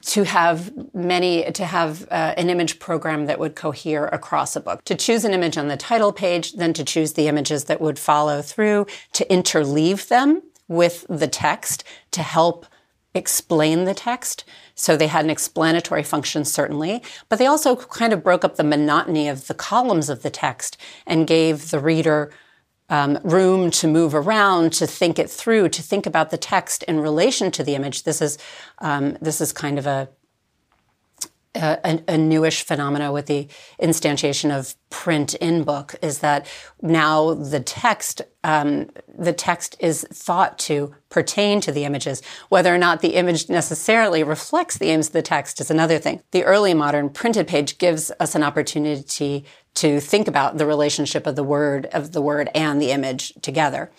to 0.00 0.24
have 0.24 0.72
many 0.94 1.50
to 1.52 1.64
have 1.64 2.02
uh, 2.10 2.34
an 2.36 2.48
image 2.50 2.78
program 2.78 3.26
that 3.26 3.38
would 3.38 3.54
cohere 3.54 4.06
across 4.06 4.56
a 4.56 4.60
book. 4.60 4.84
To 4.84 4.94
choose 4.94 5.24
an 5.24 5.34
image 5.34 5.58
on 5.58 5.68
the 5.68 5.76
title 5.76 6.12
page 6.12 6.54
then 6.54 6.72
to 6.74 6.84
choose 6.84 7.12
the 7.12 7.28
images 7.28 7.64
that 7.64 7.80
would 7.80 7.98
follow 7.98 8.42
through 8.42 8.86
to 9.12 9.24
interleave 9.26 10.08
them 10.08 10.42
with 10.68 11.06
the 11.08 11.28
text 11.28 11.84
to 12.12 12.22
help 12.22 12.66
explain 13.14 13.84
the 13.84 13.94
text. 13.94 14.44
So 14.74 14.96
they 14.96 15.06
had 15.06 15.24
an 15.24 15.30
explanatory 15.30 16.02
function, 16.02 16.44
certainly, 16.44 17.02
but 17.28 17.38
they 17.38 17.46
also 17.46 17.76
kind 17.76 18.12
of 18.12 18.22
broke 18.22 18.44
up 18.44 18.56
the 18.56 18.64
monotony 18.64 19.28
of 19.28 19.46
the 19.46 19.54
columns 19.54 20.08
of 20.08 20.22
the 20.22 20.30
text 20.30 20.78
and 21.06 21.26
gave 21.26 21.70
the 21.70 21.78
reader 21.78 22.32
um, 22.92 23.18
room 23.24 23.70
to 23.70 23.88
move 23.88 24.14
around, 24.14 24.74
to 24.74 24.86
think 24.86 25.18
it 25.18 25.30
through, 25.30 25.70
to 25.70 25.80
think 25.80 26.04
about 26.04 26.30
the 26.30 26.36
text 26.36 26.82
in 26.82 27.00
relation 27.00 27.50
to 27.50 27.64
the 27.64 27.74
image. 27.74 28.02
This 28.02 28.20
is 28.20 28.36
um, 28.80 29.16
this 29.22 29.40
is 29.40 29.50
kind 29.50 29.78
of 29.78 29.86
a 29.86 30.10
a, 31.54 32.00
a, 32.08 32.16
newish 32.16 32.64
phenomena 32.64 33.12
with 33.12 33.26
the 33.26 33.46
instantiation 33.78 34.56
of 34.56 34.74
print 34.88 35.34
in 35.34 35.64
book 35.64 35.94
is 36.00 36.20
that 36.20 36.46
now 36.80 37.34
the 37.34 37.60
text 37.60 38.22
um, 38.42 38.88
the 39.06 39.34
text 39.34 39.76
is 39.78 40.06
thought 40.10 40.58
to 40.58 40.94
pertain 41.10 41.60
to 41.60 41.70
the 41.70 41.84
images 41.84 42.22
whether 42.48 42.74
or 42.74 42.78
not 42.78 43.02
the 43.02 43.16
image 43.16 43.50
necessarily 43.50 44.22
reflects 44.22 44.78
the 44.78 44.86
aims 44.86 45.08
of 45.08 45.12
the 45.12 45.22
text 45.22 45.60
is 45.60 45.70
another 45.70 45.98
thing 45.98 46.22
the 46.30 46.44
early 46.44 46.72
modern 46.72 47.10
printed 47.10 47.46
page 47.46 47.76
gives 47.76 48.10
us 48.18 48.34
an 48.34 48.42
opportunity 48.42 49.44
to 49.74 50.00
think 50.00 50.28
about 50.28 50.58
the 50.58 50.66
relationship 50.66 51.26
of 51.26 51.36
the 51.36 51.44
word 51.44 51.86
of 51.86 52.12
the 52.12 52.22
word 52.22 52.50
and 52.54 52.80
the 52.80 52.90
image 52.90 53.32
together 53.42 53.90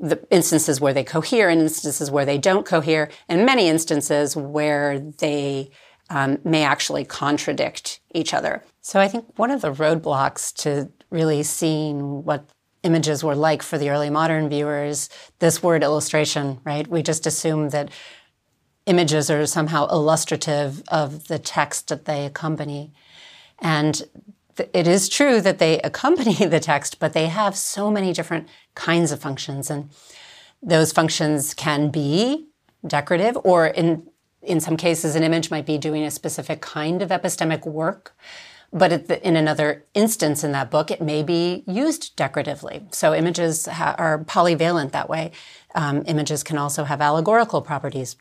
the 0.00 0.18
instances 0.30 0.80
where 0.80 0.94
they 0.94 1.04
cohere 1.04 1.50
and 1.50 1.60
instances 1.60 2.10
where 2.10 2.24
they 2.24 2.38
don't 2.38 2.64
cohere 2.64 3.10
and 3.28 3.44
many 3.44 3.68
instances 3.68 4.34
where 4.34 4.98
they 4.98 5.70
um, 6.08 6.38
may 6.42 6.64
actually 6.64 7.04
contradict 7.04 8.00
each 8.14 8.32
other. 8.32 8.64
So 8.80 8.98
I 8.98 9.08
think 9.08 9.26
one 9.38 9.50
of 9.50 9.60
the 9.60 9.72
roadblocks 9.72 10.54
to 10.62 10.90
really 11.10 11.42
seeing 11.42 12.24
what 12.24 12.48
images 12.82 13.22
were 13.22 13.36
like 13.36 13.62
for 13.62 13.76
the 13.76 13.90
early 13.90 14.10
modern 14.10 14.48
viewers, 14.48 15.10
this 15.38 15.62
word 15.62 15.82
illustration, 15.82 16.60
right? 16.64 16.88
We 16.88 17.02
just 17.02 17.26
assume 17.26 17.68
that 17.70 17.90
images 18.86 19.30
are 19.30 19.44
somehow 19.46 19.86
illustrative 19.88 20.82
of 20.88 21.28
the 21.28 21.38
text 21.38 21.88
that 21.88 22.06
they 22.06 22.24
accompany. 22.24 22.92
And 23.58 24.02
it 24.72 24.86
is 24.86 25.08
true 25.08 25.40
that 25.40 25.58
they 25.58 25.80
accompany 25.80 26.34
the 26.46 26.60
text, 26.60 26.98
but 26.98 27.12
they 27.12 27.26
have 27.26 27.56
so 27.56 27.90
many 27.90 28.12
different 28.12 28.48
kinds 28.74 29.12
of 29.12 29.20
functions. 29.20 29.70
And 29.70 29.90
those 30.62 30.92
functions 30.92 31.54
can 31.54 31.90
be 31.90 32.46
decorative 32.86 33.36
or 33.44 33.66
in 33.66 34.06
in 34.42 34.60
some 34.60 34.76
cases, 34.76 35.16
an 35.16 35.22
image 35.22 35.50
might 35.50 35.66
be 35.66 35.78
doing 35.78 36.02
a 36.02 36.10
specific 36.10 36.60
kind 36.60 37.02
of 37.02 37.10
epistemic 37.10 37.66
work, 37.66 38.16
but 38.72 39.08
the, 39.08 39.26
in 39.26 39.36
another 39.36 39.84
instance 39.94 40.44
in 40.44 40.52
that 40.52 40.70
book, 40.70 40.90
it 40.90 41.02
may 41.02 41.22
be 41.22 41.64
used 41.66 42.14
decoratively. 42.16 42.86
So 42.90 43.14
images 43.14 43.66
ha- 43.66 43.96
are 43.98 44.24
polyvalent 44.24 44.92
that 44.92 45.08
way. 45.08 45.32
Um, 45.74 46.04
images 46.06 46.42
can 46.42 46.56
also 46.56 46.84
have 46.84 47.00
allegorical 47.00 47.62
properties. 47.62 48.16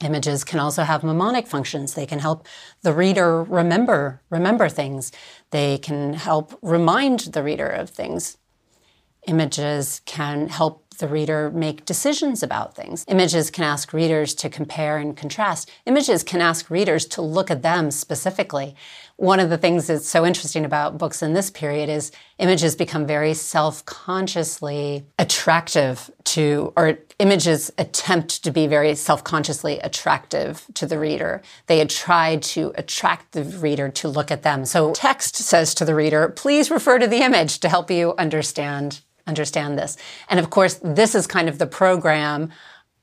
Images 0.00 0.44
can 0.44 0.60
also 0.60 0.82
have 0.82 1.02
mnemonic 1.02 1.46
functions. 1.46 1.94
They 1.94 2.06
can 2.06 2.18
help 2.18 2.46
the 2.82 2.92
reader 2.92 3.42
remember 3.42 4.20
remember 4.30 4.68
things. 4.68 5.12
They 5.50 5.78
can 5.78 6.14
help 6.14 6.58
remind 6.62 7.20
the 7.20 7.42
reader 7.42 7.68
of 7.68 7.90
things. 7.90 8.36
Images 9.26 10.02
can 10.04 10.48
help 10.48 10.86
the 10.98 11.08
reader 11.08 11.50
make 11.50 11.84
decisions 11.84 12.42
about 12.42 12.74
things. 12.74 13.04
Images 13.08 13.50
can 13.50 13.64
ask 13.64 13.92
readers 13.92 14.34
to 14.34 14.48
compare 14.48 14.98
and 14.98 15.16
contrast. 15.16 15.70
Images 15.84 16.22
can 16.22 16.40
ask 16.40 16.70
readers 16.70 17.06
to 17.06 17.22
look 17.22 17.50
at 17.50 17.62
them 17.62 17.90
specifically. 17.90 18.74
One 19.18 19.40
of 19.40 19.48
the 19.48 19.56
things 19.56 19.86
that's 19.86 20.06
so 20.06 20.26
interesting 20.26 20.66
about 20.66 20.98
books 20.98 21.22
in 21.22 21.32
this 21.32 21.48
period 21.48 21.88
is 21.88 22.12
images 22.38 22.76
become 22.76 23.06
very 23.06 23.32
self-consciously 23.32 25.06
attractive 25.18 26.10
to, 26.24 26.74
or 26.76 26.98
images 27.18 27.72
attempt 27.78 28.44
to 28.44 28.50
be 28.50 28.66
very 28.66 28.94
self-consciously 28.94 29.78
attractive 29.78 30.66
to 30.74 30.84
the 30.84 30.98
reader. 30.98 31.40
They 31.66 31.78
had 31.78 31.88
tried 31.88 32.42
to 32.42 32.74
attract 32.76 33.32
the 33.32 33.44
reader 33.44 33.88
to 33.88 34.08
look 34.08 34.30
at 34.30 34.42
them. 34.42 34.66
So 34.66 34.92
text 34.92 35.36
says 35.36 35.74
to 35.76 35.86
the 35.86 35.94
reader, 35.94 36.28
please 36.28 36.70
refer 36.70 36.98
to 36.98 37.06
the 37.06 37.24
image 37.24 37.60
to 37.60 37.70
help 37.70 37.90
you 37.90 38.14
understand 38.18 39.00
understand 39.28 39.76
this. 39.76 39.96
And 40.28 40.38
of 40.38 40.50
course, 40.50 40.74
this 40.84 41.16
is 41.16 41.26
kind 41.26 41.48
of 41.48 41.58
the 41.58 41.66
program 41.66 42.50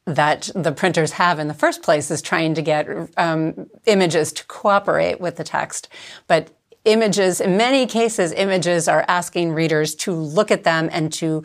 that 0.05 0.49
the 0.53 0.71
printers 0.71 1.13
have 1.13 1.39
in 1.39 1.47
the 1.47 1.53
first 1.53 1.81
place 1.81 2.11
is 2.11 2.21
trying 2.21 2.53
to 2.55 2.61
get 2.61 2.87
um, 3.17 3.69
images 3.85 4.33
to 4.33 4.45
cooperate 4.45 5.21
with 5.21 5.37
the 5.37 5.43
text. 5.43 5.87
But 6.27 6.49
images, 6.85 7.39
in 7.39 7.55
many 7.55 7.85
cases, 7.85 8.33
images 8.33 8.87
are 8.87 9.05
asking 9.07 9.53
readers 9.53 9.95
to 9.95 10.11
look 10.11 10.51
at 10.51 10.63
them 10.63 10.89
and 10.91 11.11
to 11.13 11.43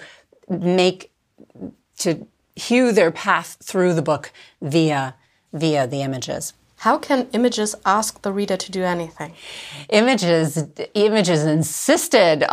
make, 0.49 1.13
to 1.99 2.27
hew 2.57 2.91
their 2.91 3.13
path 3.13 3.57
through 3.63 3.95
the 3.95 4.03
book 4.03 4.33
via, 4.61 5.15
via 5.53 5.87
the 5.87 6.03
images. 6.03 6.53
How 6.79 6.97
can 6.97 7.27
images 7.33 7.75
ask 7.85 8.23
the 8.23 8.33
reader 8.33 8.57
to 8.57 8.71
do 8.71 8.85
anything? 8.85 9.35
Images, 9.89 10.65
images 10.95 11.45
insisted 11.45 12.45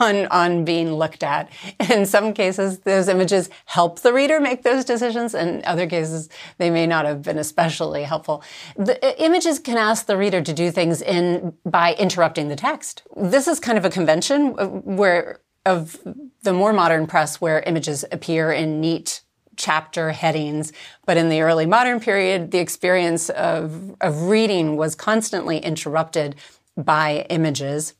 on, 0.00 0.26
on 0.26 0.64
being 0.64 0.92
looked 0.94 1.22
at. 1.22 1.48
In 1.88 2.04
some 2.04 2.34
cases, 2.34 2.80
those 2.80 3.06
images 3.06 3.50
help 3.66 4.00
the 4.00 4.12
reader 4.12 4.40
make 4.40 4.64
those 4.64 4.84
decisions. 4.84 5.32
In 5.32 5.62
other 5.64 5.86
cases, 5.86 6.28
they 6.58 6.70
may 6.70 6.88
not 6.88 7.04
have 7.04 7.22
been 7.22 7.38
especially 7.38 8.02
helpful. 8.02 8.42
The 8.76 8.98
images 9.22 9.60
can 9.60 9.76
ask 9.76 10.06
the 10.06 10.16
reader 10.16 10.42
to 10.42 10.52
do 10.52 10.72
things 10.72 11.00
in, 11.00 11.54
by 11.64 11.94
interrupting 11.94 12.48
the 12.48 12.56
text. 12.56 13.04
This 13.16 13.46
is 13.46 13.60
kind 13.60 13.78
of 13.78 13.84
a 13.84 13.90
convention 13.90 14.56
uh, 14.58 14.66
where, 14.66 15.40
of 15.64 16.00
the 16.42 16.52
more 16.52 16.72
modern 16.72 17.06
press 17.06 17.40
where 17.40 17.60
images 17.60 18.04
appear 18.10 18.50
in 18.50 18.80
neat 18.80 19.22
chapter 19.58 20.12
headings. 20.12 20.72
But 21.04 21.18
in 21.18 21.28
the 21.28 21.42
early 21.42 21.66
modern 21.66 22.00
period, 22.00 22.50
the 22.50 22.58
experience 22.58 23.28
of, 23.30 23.94
of 24.00 24.22
reading 24.22 24.76
was 24.76 24.94
constantly 24.94 25.58
interrupted 25.58 26.36
by 26.76 27.26
images 27.28 27.94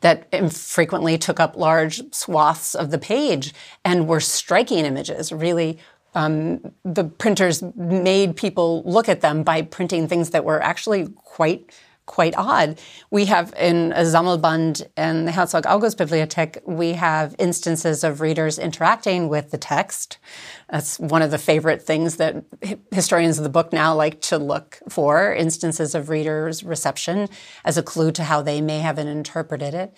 that 0.00 0.52
frequently 0.52 1.18
took 1.18 1.38
up 1.38 1.56
large 1.56 2.02
swaths 2.14 2.74
of 2.74 2.90
the 2.90 2.98
page 2.98 3.52
and 3.84 4.08
were 4.08 4.20
striking 4.20 4.84
images, 4.84 5.32
really 5.32 5.78
um, 6.16 6.72
the 6.82 7.04
printers 7.04 7.62
made 7.76 8.36
people 8.36 8.82
look 8.84 9.08
at 9.08 9.20
them 9.20 9.42
by 9.42 9.60
printing 9.60 10.08
things 10.08 10.30
that 10.30 10.44
were 10.44 10.62
actually 10.62 11.08
quite 11.14 11.70
quite 12.06 12.34
odd. 12.36 12.80
We 13.10 13.26
have 13.26 13.52
in 13.58 13.92
a 13.92 14.04
and 14.96 15.28
the 15.28 15.32
Herzog 15.32 15.66
August 15.66 15.98
Bibliothek, 15.98 16.66
we 16.66 16.92
have 16.92 17.34
instances 17.38 18.04
of 18.04 18.20
readers 18.20 18.58
interacting 18.58 19.28
with 19.28 19.50
the 19.50 19.58
text. 19.58 20.18
That's 20.70 20.98
one 20.98 21.22
of 21.22 21.30
the 21.30 21.38
favorite 21.38 21.82
things 21.82 22.16
that 22.16 22.44
historians 22.92 23.38
of 23.38 23.44
the 23.44 23.50
book 23.50 23.72
now 23.72 23.94
like 23.94 24.20
to 24.22 24.38
look 24.38 24.78
for, 24.88 25.34
instances 25.34 25.94
of 25.94 26.08
readers' 26.08 26.62
reception 26.62 27.28
as 27.64 27.76
a 27.76 27.82
clue 27.82 28.12
to 28.12 28.24
how 28.24 28.40
they 28.40 28.60
may 28.60 28.78
have 28.78 28.98
interpreted 28.98 29.74
it. 29.74 29.94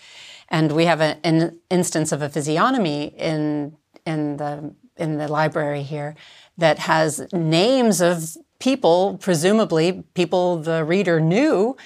And 0.49 0.73
we 0.73 0.87
have 0.87 1.01
a, 1.01 1.19
an 1.25 1.59
instance 1.71 2.11
of 2.11 2.23
a 2.23 2.29
physiognomy 2.29 3.15
in, 3.17 3.77
in 4.07 4.39
the, 4.39 4.75
in 4.97 5.19
the 5.19 5.29
library 5.29 5.83
here 5.83 6.15
that 6.57 6.79
has 6.81 7.27
names 7.33 8.01
of 8.01 8.37
people, 8.59 9.19
presumably 9.21 10.05
people 10.15 10.57
the 10.57 10.85
reader 10.85 11.21
knew, 11.21 11.77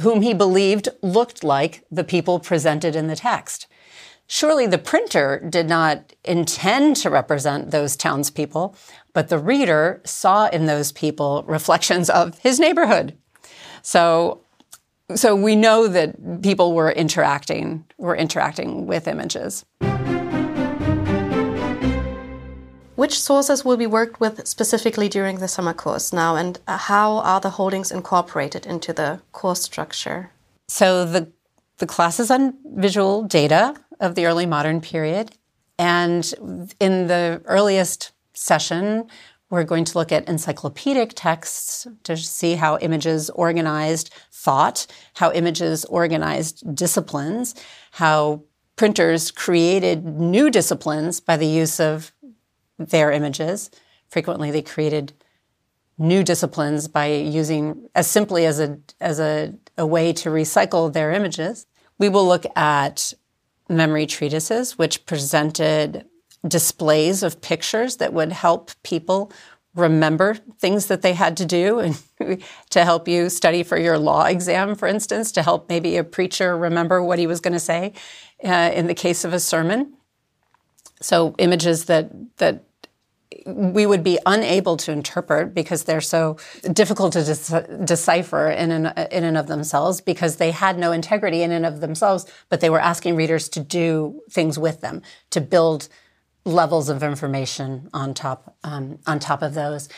whom 0.00 0.22
he 0.22 0.34
believed 0.34 0.88
looked 1.02 1.42
like 1.42 1.84
the 1.90 2.04
people 2.04 2.38
presented 2.38 2.94
in 2.94 3.06
the 3.06 3.16
text. 3.16 3.66
Surely 4.26 4.66
the 4.66 4.78
printer 4.78 5.42
did 5.48 5.68
not 5.68 6.12
intend 6.24 6.96
to 6.96 7.08
represent 7.08 7.70
those 7.70 7.96
townspeople, 7.96 8.76
but 9.14 9.28
the 9.28 9.38
reader 9.38 10.02
saw 10.04 10.48
in 10.48 10.66
those 10.66 10.92
people 10.92 11.44
reflections 11.48 12.10
of 12.10 12.38
his 12.40 12.60
neighborhood. 12.60 13.16
So, 13.82 14.42
so 15.14 15.34
we 15.34 15.56
know 15.56 15.88
that 15.88 16.42
people 16.42 16.74
were 16.74 16.92
interacting, 16.92 17.84
were 17.96 18.16
interacting 18.16 18.86
with 18.86 19.08
images. 19.08 19.64
Which 22.98 23.20
sources 23.20 23.64
will 23.64 23.76
be 23.76 23.86
worked 23.86 24.18
with 24.18 24.44
specifically 24.48 25.08
during 25.08 25.38
the 25.38 25.46
summer 25.46 25.72
course 25.72 26.12
now, 26.12 26.34
and 26.34 26.58
uh, 26.66 26.76
how 26.76 27.18
are 27.18 27.38
the 27.40 27.50
holdings 27.50 27.92
incorporated 27.92 28.66
into 28.66 28.92
the 28.92 29.20
course 29.30 29.62
structure? 29.62 30.32
So 30.66 31.04
the 31.04 31.30
the 31.76 31.86
class 31.86 32.18
is 32.18 32.28
on 32.28 32.54
visual 32.64 33.22
data 33.22 33.76
of 34.00 34.16
the 34.16 34.26
early 34.26 34.46
modern 34.46 34.80
period, 34.80 35.30
and 35.78 36.24
in 36.80 37.06
the 37.06 37.40
earliest 37.44 38.10
session, 38.34 39.06
we're 39.48 39.62
going 39.62 39.84
to 39.84 39.96
look 39.96 40.10
at 40.10 40.28
encyclopedic 40.28 41.12
texts 41.14 41.86
to 42.02 42.16
see 42.16 42.56
how 42.56 42.78
images 42.78 43.30
organized 43.30 44.12
thought, 44.32 44.88
how 45.14 45.30
images 45.30 45.84
organized 45.84 46.74
disciplines, 46.74 47.54
how 47.92 48.42
printers 48.78 49.32
created 49.32 50.04
new 50.04 50.48
disciplines 50.48 51.20
by 51.20 51.36
the 51.36 51.46
use 51.46 51.80
of 51.80 52.12
their 52.78 53.10
images. 53.10 53.70
Frequently, 54.08 54.50
they 54.50 54.62
created 54.62 55.12
new 55.98 56.22
disciplines 56.22 56.88
by 56.88 57.06
using 57.06 57.88
as 57.94 58.06
simply 58.06 58.46
as 58.46 58.60
a 58.60 58.78
as 59.00 59.18
a, 59.18 59.54
a 59.76 59.86
way 59.86 60.12
to 60.12 60.30
recycle 60.30 60.92
their 60.92 61.12
images. 61.12 61.66
We 61.98 62.08
will 62.08 62.26
look 62.26 62.46
at 62.56 63.12
memory 63.68 64.06
treatises, 64.06 64.78
which 64.78 65.04
presented 65.06 66.06
displays 66.46 67.22
of 67.22 67.40
pictures 67.40 67.96
that 67.96 68.12
would 68.12 68.32
help 68.32 68.70
people 68.84 69.32
remember 69.74 70.34
things 70.58 70.86
that 70.86 71.02
they 71.02 71.12
had 71.12 71.36
to 71.36 71.44
do 71.44 71.78
and 71.78 72.02
to 72.70 72.84
help 72.84 73.06
you 73.06 73.28
study 73.28 73.62
for 73.62 73.78
your 73.78 73.98
law 73.98 74.24
exam, 74.24 74.74
for 74.74 74.88
instance, 74.88 75.32
to 75.32 75.42
help 75.42 75.68
maybe 75.68 75.96
a 75.96 76.04
preacher 76.04 76.56
remember 76.56 77.02
what 77.02 77.18
he 77.18 77.26
was 77.26 77.40
going 77.40 77.52
to 77.52 77.60
say 77.60 77.92
uh, 78.44 78.70
in 78.74 78.86
the 78.86 78.94
case 78.94 79.24
of 79.24 79.32
a 79.32 79.40
sermon. 79.40 79.94
So 81.00 81.34
images 81.38 81.84
that 81.84 82.10
that 82.38 82.64
we 83.46 83.84
would 83.84 84.02
be 84.02 84.18
unable 84.26 84.76
to 84.78 84.92
interpret 84.92 85.54
because 85.54 85.84
they're 85.84 86.00
so 86.00 86.36
difficult 86.72 87.12
to 87.12 87.22
de- 87.22 87.84
decipher 87.84 88.50
in 88.50 88.70
and, 88.70 88.86
in 89.12 89.24
and 89.24 89.36
of 89.36 89.46
themselves 89.46 90.00
because 90.00 90.36
they 90.36 90.50
had 90.50 90.78
no 90.78 90.92
integrity 90.92 91.42
in 91.42 91.52
and 91.52 91.66
of 91.66 91.80
themselves, 91.80 92.26
but 92.48 92.60
they 92.60 92.70
were 92.70 92.80
asking 92.80 93.16
readers 93.16 93.48
to 93.50 93.60
do 93.60 94.20
things 94.30 94.58
with 94.58 94.80
them, 94.80 95.02
to 95.30 95.40
build 95.40 95.88
levels 96.44 96.88
of 96.88 97.02
information 97.02 97.90
on 97.92 98.14
top, 98.14 98.56
um, 98.64 98.98
on 99.06 99.18
top 99.18 99.42
of 99.42 99.54
those. 99.54 99.88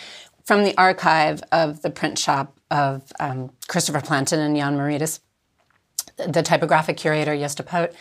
From 0.44 0.64
the 0.64 0.76
archive 0.76 1.42
of 1.52 1.82
the 1.82 1.90
print 1.90 2.18
shop 2.18 2.58
of 2.70 3.12
um, 3.20 3.52
Christopher 3.68 4.00
Plantin 4.00 4.38
and 4.38 4.56
Jan 4.56 4.76
Moretus, 4.76 5.20
the 6.16 6.42
typographic 6.42 6.96
curator, 6.96 7.32
Josta 7.32 7.64
Poot, 7.64 7.94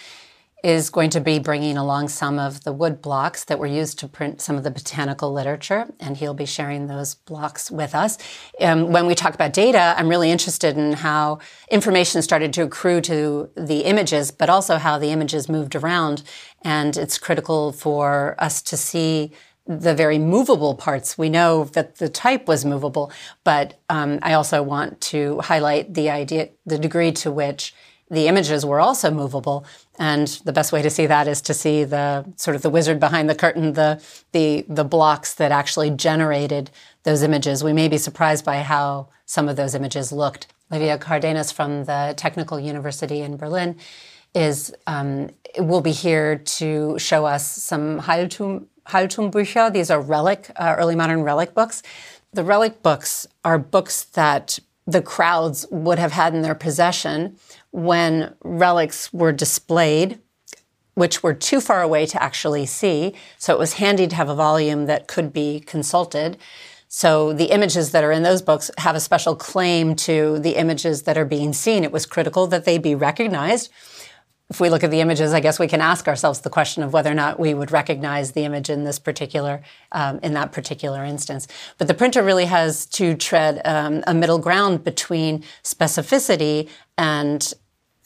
is 0.64 0.90
going 0.90 1.10
to 1.10 1.22
be 1.22 1.40
bringing 1.40 1.78
along 1.78 2.10
some 2.10 2.38
of 2.38 2.64
the 2.64 2.74
wood 2.74 3.02
blocks 3.02 3.46
that 3.46 3.60
were 3.60 3.66
used 3.66 3.98
to 4.00 4.08
print 4.08 4.42
some 4.42 4.58
of 4.58 4.64
the 4.64 4.72
botanical 4.72 5.32
literature, 5.32 5.88
and 6.00 6.18
he'll 6.18 6.34
be 6.34 6.46
sharing 6.46 6.88
those 6.88 7.16
blocks 7.16 7.72
with 7.72 7.96
us. 7.96 8.18
Um, 8.60 8.92
when 8.92 9.08
we 9.08 9.16
talk 9.16 9.34
about 9.34 9.54
data, 9.54 9.96
I'm 9.98 10.10
really 10.10 10.32
interested 10.32 10.78
in 10.78 10.94
how 10.94 11.40
information 11.72 12.22
started 12.22 12.52
to 12.54 12.64
accrue 12.64 13.00
to 13.02 13.50
the 13.56 13.82
images, 13.82 14.32
but 14.32 14.50
also 14.50 14.78
how 14.78 14.98
the 14.98 15.12
images 15.12 15.48
moved 15.48 15.76
around. 15.76 16.24
And 16.64 16.98
it's 16.98 17.18
critical 17.18 17.72
for 17.72 18.36
us 18.38 18.62
to 18.64 18.76
see 18.76 19.32
the 19.66 19.94
very 19.94 20.18
movable 20.18 20.74
parts. 20.74 21.18
We 21.18 21.30
know 21.30 21.66
that 21.66 21.98
the 21.98 22.10
type 22.10 22.48
was 22.48 22.66
movable, 22.66 23.12
but 23.44 23.80
um, 23.88 24.18
I 24.24 24.34
also 24.34 24.64
want 24.64 25.00
to 25.02 25.40
highlight 25.42 25.94
the 25.94 26.10
idea, 26.10 26.50
the 26.66 26.80
degree 26.80 27.12
to 27.14 27.32
which 27.32 27.76
the 28.10 28.28
images 28.28 28.66
were 28.66 28.80
also 28.80 29.12
movable. 29.12 29.66
And 29.98 30.28
the 30.44 30.54
best 30.54 30.72
way 30.72 30.82
to 30.82 30.90
see 30.90 31.06
that 31.06 31.28
is 31.28 31.42
to 31.42 31.54
see 31.54 31.84
the 31.84 32.26
sort 32.36 32.56
of 32.56 32.62
the 32.62 32.70
wizard 32.70 33.00
behind 33.00 33.30
the 33.30 33.36
curtain, 33.36 33.74
the, 33.74 34.02
the, 34.32 34.66
the 34.68 34.84
blocks 34.84 35.34
that 35.36 35.52
actually 35.52 35.92
generated 35.92 36.72
those 37.04 37.22
images. 37.22 37.64
We 37.64 37.74
may 37.74 37.88
be 37.88 37.98
surprised 37.98 38.46
by 38.46 38.62
how 38.62 39.10
some 39.26 39.48
of 39.48 39.56
those 39.56 39.76
images 39.76 40.12
looked. 40.12 40.48
Livia 40.72 40.98
Cardenas 40.98 41.52
from 41.52 41.86
the 41.86 42.14
Technical 42.18 42.60
University 42.60 43.22
in 43.22 43.38
Berlin 43.38 43.78
is, 44.34 44.74
um, 44.88 45.30
will 45.58 45.82
be 45.82 45.92
here 45.92 46.38
to 46.38 46.98
show 47.00 47.26
us 47.26 47.46
some 47.46 48.02
Heiltum, 48.02 48.66
Heiltumbücher. 48.88 49.72
These 49.72 49.92
are 49.92 50.02
relic, 50.02 50.52
uh, 50.56 50.76
early 50.78 50.96
modern 50.96 51.24
relic 51.24 51.54
books. 51.54 51.84
The 52.34 52.44
relic 52.44 52.84
books 52.84 53.28
are 53.44 53.58
books 53.58 54.04
that 54.04 54.60
the 54.86 55.02
crowds 55.02 55.66
would 55.70 56.00
have 56.00 56.12
had 56.12 56.34
in 56.34 56.42
their 56.42 56.56
possession 56.56 57.38
when 57.72 58.36
relics 58.44 59.14
were 59.14 59.32
displayed 59.32 60.20
which 61.00 61.24
were 61.24 61.34
too 61.34 61.62
far 61.62 61.82
away 61.82 62.06
to 62.06 62.22
actually 62.22 62.66
see. 62.66 63.14
So 63.38 63.54
it 63.54 63.60
was 63.60 63.76
handy 63.76 64.06
to 64.06 64.16
have 64.18 64.28
a 64.28 64.36
volume 64.36 64.86
that 64.88 65.08
could 65.08 65.32
be 65.32 65.62
consulted. 65.62 66.38
So 66.90 67.32
the 67.32 67.52
images 67.52 67.92
that 67.92 68.04
are 68.04 68.12
in 68.12 68.24
those 68.24 68.42
books 68.42 68.70
have 68.80 68.98
a 68.98 69.00
special 69.00 69.34
claim 69.34 69.96
to 69.96 70.40
the 70.40 70.58
images 70.58 71.04
that 71.04 71.18
are 71.18 71.24
being 71.24 71.54
seen. 71.54 71.86
It 71.86 71.94
was 71.94 72.06
critical 72.06 72.48
that 72.48 72.66
they 72.66 72.78
be 72.78 72.96
recognized. 72.96 73.72
If 74.50 74.60
we 74.60 74.72
look 74.72 74.84
at 74.84 74.90
the 74.90 75.00
images, 75.00 75.32
I 75.32 75.40
guess 75.40 75.60
we 75.60 75.68
can 75.68 75.80
ask 75.80 76.08
ourselves 76.08 76.42
the 76.42 76.50
question 76.50 76.82
of 76.82 76.92
whether 76.92 77.12
or 77.12 77.14
not 77.14 77.40
we 77.40 77.54
would 77.54 77.72
recognize 77.72 78.32
the 78.32 78.44
image 78.44 78.70
in 78.70 78.84
this 78.84 78.98
particular, 78.98 79.62
um, 79.92 80.20
in 80.24 80.34
that 80.34 80.52
particular 80.52 81.06
instance. 81.06 81.48
But 81.78 81.88
the 81.88 81.94
printer 81.94 82.24
really 82.24 82.46
has 82.46 82.88
to 82.88 83.14
tread 83.14 83.62
um, 83.64 84.04
a 84.08 84.14
middle 84.16 84.40
ground 84.40 84.84
between 84.84 85.44
specificity 85.64 86.68
and 87.00 87.54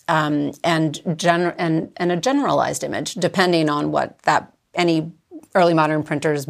um, 0.08 0.52
and, 0.64 1.02
gener- 1.06 1.56
and 1.58 1.92
and 1.98 2.12
a 2.12 2.18
generalized 2.18 2.84
image, 2.84 3.16
depending 3.16 3.70
on 3.70 3.92
what 3.92 4.20
that 4.20 4.54
any 4.74 5.12
early 5.56 5.74
modern 5.74 6.04
printer's 6.04 6.48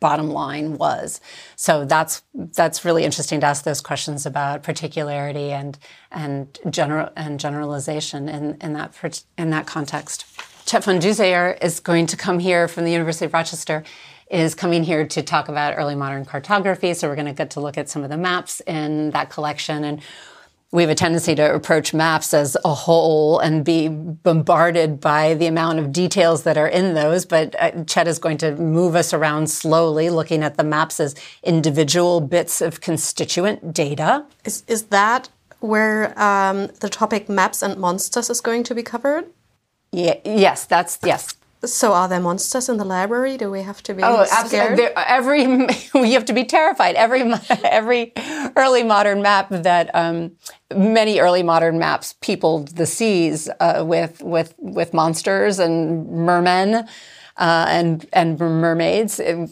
bottom 0.00 0.30
line 0.30 0.78
was. 0.78 1.20
So 1.56 1.84
that's 1.84 2.22
that's 2.34 2.84
really 2.84 3.04
interesting 3.04 3.40
to 3.40 3.46
ask 3.46 3.64
those 3.64 3.80
questions 3.80 4.26
about 4.26 4.62
particularity 4.62 5.52
and 5.52 5.78
and 6.10 6.58
general 6.70 7.10
and 7.16 7.38
generalization 7.38 8.28
in, 8.28 8.56
in 8.60 8.72
that 8.72 9.22
in 9.38 9.50
that 9.50 9.66
context. 9.66 10.26
Chet 10.66 10.84
Van 10.84 11.00
Duzer 11.00 11.62
is 11.62 11.80
going 11.80 12.06
to 12.06 12.16
come 12.16 12.38
here 12.38 12.66
from 12.66 12.84
the 12.84 12.92
University 12.92 13.26
of 13.26 13.34
Rochester 13.34 13.84
is 14.30 14.54
coming 14.54 14.84
here 14.84 15.04
to 15.06 15.22
talk 15.22 15.48
about 15.48 15.74
early 15.76 15.96
modern 15.96 16.24
cartography. 16.24 16.94
So 16.94 17.08
we're 17.08 17.16
going 17.16 17.26
to 17.26 17.32
get 17.32 17.50
to 17.50 17.60
look 17.60 17.76
at 17.76 17.88
some 17.88 18.04
of 18.04 18.10
the 18.10 18.16
maps 18.16 18.60
in 18.60 19.10
that 19.10 19.28
collection 19.28 19.82
and 19.82 20.00
we 20.72 20.82
have 20.82 20.90
a 20.90 20.94
tendency 20.94 21.34
to 21.34 21.54
approach 21.54 21.92
maps 21.92 22.32
as 22.32 22.56
a 22.64 22.72
whole 22.72 23.40
and 23.40 23.64
be 23.64 23.88
bombarded 23.88 25.00
by 25.00 25.34
the 25.34 25.46
amount 25.46 25.80
of 25.80 25.92
details 25.92 26.44
that 26.44 26.56
are 26.56 26.68
in 26.68 26.94
those. 26.94 27.26
But 27.26 27.56
uh, 27.58 27.84
Chet 27.84 28.06
is 28.06 28.20
going 28.20 28.38
to 28.38 28.54
move 28.54 28.94
us 28.94 29.12
around 29.12 29.50
slowly, 29.50 30.10
looking 30.10 30.44
at 30.44 30.56
the 30.56 30.64
maps 30.64 31.00
as 31.00 31.16
individual 31.42 32.20
bits 32.20 32.60
of 32.60 32.80
constituent 32.80 33.74
data. 33.74 34.24
Is, 34.44 34.62
is 34.68 34.84
that 34.84 35.28
where 35.58 36.18
um, 36.20 36.68
the 36.80 36.88
topic 36.88 37.28
maps 37.28 37.62
and 37.62 37.76
monsters 37.78 38.30
is 38.30 38.40
going 38.40 38.62
to 38.64 38.74
be 38.74 38.82
covered? 38.82 39.26
Yeah, 39.92 40.18
yes, 40.24 40.66
that's 40.66 41.00
yes. 41.04 41.34
So, 41.64 41.92
are 41.92 42.08
there 42.08 42.20
monsters 42.20 42.68
in 42.70 42.78
the 42.78 42.84
library? 42.84 43.36
Do 43.36 43.50
we 43.50 43.62
have 43.62 43.82
to 43.82 43.94
be 43.94 44.02
oh, 44.02 44.24
scared? 44.24 44.80
Absolutely. 44.80 44.92
Every 44.96 45.42
you 46.08 46.14
have 46.14 46.24
to 46.26 46.32
be 46.32 46.44
terrified. 46.44 46.94
Every 46.94 47.22
every 47.64 48.12
early 48.56 48.82
modern 48.82 49.20
map 49.20 49.48
that 49.50 49.94
um, 49.94 50.32
many 50.74 51.20
early 51.20 51.42
modern 51.42 51.78
maps 51.78 52.14
peopled 52.20 52.76
the 52.76 52.86
seas 52.86 53.50
uh, 53.60 53.84
with 53.86 54.22
with 54.22 54.54
with 54.58 54.94
monsters 54.94 55.58
and 55.58 56.08
mermen 56.08 56.74
uh, 57.36 57.66
and 57.68 58.06
and 58.12 58.38
mermaids. 58.38 59.20
It, 59.20 59.50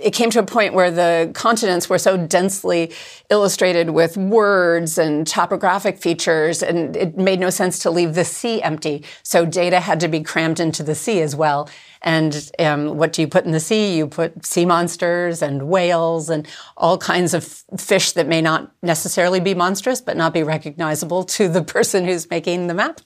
it 0.00 0.10
came 0.10 0.28
to 0.30 0.40
a 0.40 0.44
point 0.44 0.74
where 0.74 0.90
the 0.90 1.30
continents 1.34 1.88
were 1.88 1.98
so 1.98 2.16
densely 2.16 2.92
illustrated 3.30 3.90
with 3.90 4.16
words 4.16 4.98
and 4.98 5.24
topographic 5.24 5.98
features, 5.98 6.64
and 6.64 6.96
it 6.96 7.16
made 7.16 7.38
no 7.38 7.48
sense 7.48 7.78
to 7.80 7.90
leave 7.90 8.14
the 8.14 8.24
sea 8.24 8.60
empty. 8.60 9.04
So 9.22 9.46
data 9.46 9.78
had 9.78 10.00
to 10.00 10.08
be 10.08 10.20
crammed 10.20 10.58
into 10.58 10.82
the 10.82 10.96
sea 10.96 11.20
as 11.20 11.36
well. 11.36 11.70
And 12.02 12.50
um, 12.58 12.98
what 12.98 13.12
do 13.12 13.22
you 13.22 13.28
put 13.28 13.44
in 13.44 13.52
the 13.52 13.60
sea? 13.60 13.96
You 13.96 14.08
put 14.08 14.44
sea 14.44 14.66
monsters 14.66 15.40
and 15.40 15.68
whales 15.68 16.28
and 16.28 16.46
all 16.76 16.98
kinds 16.98 17.32
of 17.32 17.44
fish 17.78 18.12
that 18.12 18.26
may 18.26 18.42
not 18.42 18.72
necessarily 18.82 19.38
be 19.38 19.54
monstrous, 19.54 20.00
but 20.00 20.16
not 20.16 20.34
be 20.34 20.42
recognizable 20.42 21.22
to 21.24 21.48
the 21.48 21.62
person 21.62 22.04
who's 22.04 22.28
making 22.28 22.66
the 22.66 22.74
map. 22.74 23.00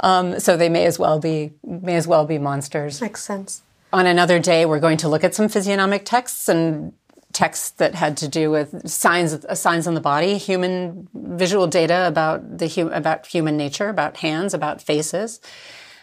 Um, 0.00 0.40
so 0.40 0.56
they 0.56 0.68
may 0.68 0.84
as 0.84 0.98
well 0.98 1.20
be 1.20 1.52
may 1.62 1.94
as 1.94 2.08
well 2.08 2.26
be 2.26 2.38
monsters. 2.38 3.00
Makes 3.00 3.22
sense 3.22 3.62
on 3.94 4.06
another 4.06 4.40
day, 4.40 4.66
we're 4.66 4.80
going 4.80 4.96
to 4.98 5.08
look 5.08 5.22
at 5.22 5.36
some 5.36 5.48
physiognomic 5.48 6.04
texts 6.04 6.48
and 6.48 6.92
texts 7.32 7.70
that 7.70 7.94
had 7.94 8.16
to 8.16 8.28
do 8.28 8.50
with 8.50 8.88
signs 8.88 9.32
uh, 9.32 9.54
signs 9.54 9.86
on 9.86 9.94
the 9.94 10.00
body, 10.00 10.36
human 10.36 11.08
visual 11.14 11.66
data 11.68 12.06
about 12.08 12.58
the 12.58 12.90
about 12.92 13.26
human 13.26 13.56
nature, 13.56 13.88
about 13.88 14.16
hands, 14.16 14.52
about 14.52 14.82
faces. 14.82 15.40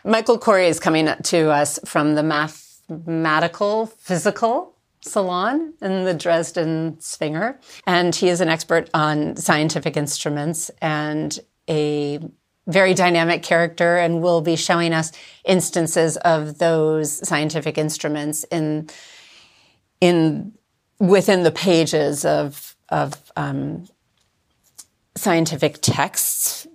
Michael 0.05 0.39
Korey 0.39 0.67
is 0.67 0.79
coming 0.79 1.09
to 1.23 1.49
us 1.49 1.79
from 1.85 2.15
the 2.15 2.23
mathematical 2.23 3.85
physical 3.85 4.77
salon 5.01 5.73
in 5.81 6.05
the 6.05 6.13
Dresden 6.13 6.95
Zwinger, 6.99 7.57
and 7.85 8.15
he 8.15 8.29
is 8.29 8.39
an 8.39 8.47
expert 8.47 8.89
on 8.93 9.35
scientific 9.35 9.97
instruments 9.97 10.71
and 10.81 11.37
a 11.69 12.19
very 12.71 12.93
dynamic 12.93 13.43
character 13.43 13.97
and 13.97 14.21
will 14.21 14.41
be 14.41 14.55
showing 14.55 14.93
us 14.93 15.11
instances 15.45 16.17
of 16.17 16.57
those 16.57 17.27
scientific 17.27 17.77
instruments 17.77 18.43
in 18.45 18.89
in 19.99 20.53
within 20.99 21.43
the 21.43 21.51
pages 21.51 22.25
of 22.25 22.75
of 22.89 23.31
um, 23.35 23.87
scientific 25.15 25.79
texts 25.81 26.67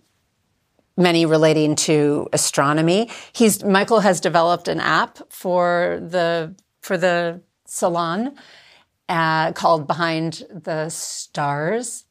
many 0.97 1.27
relating 1.27 1.77
to 1.77 2.29
astronomy. 2.33 3.11
He's 3.33 3.65
michael 3.65 4.01
has 4.01 4.21
developed 4.21 4.69
an 4.69 4.81
app 4.81 5.19
for 5.31 5.99
the 6.01 6.55
for 6.81 6.97
the 6.97 7.41
salon 7.67 8.37
uh, 9.09 9.53
called 9.53 9.87
behind 9.87 10.45
the 10.51 10.89
stars 10.89 12.05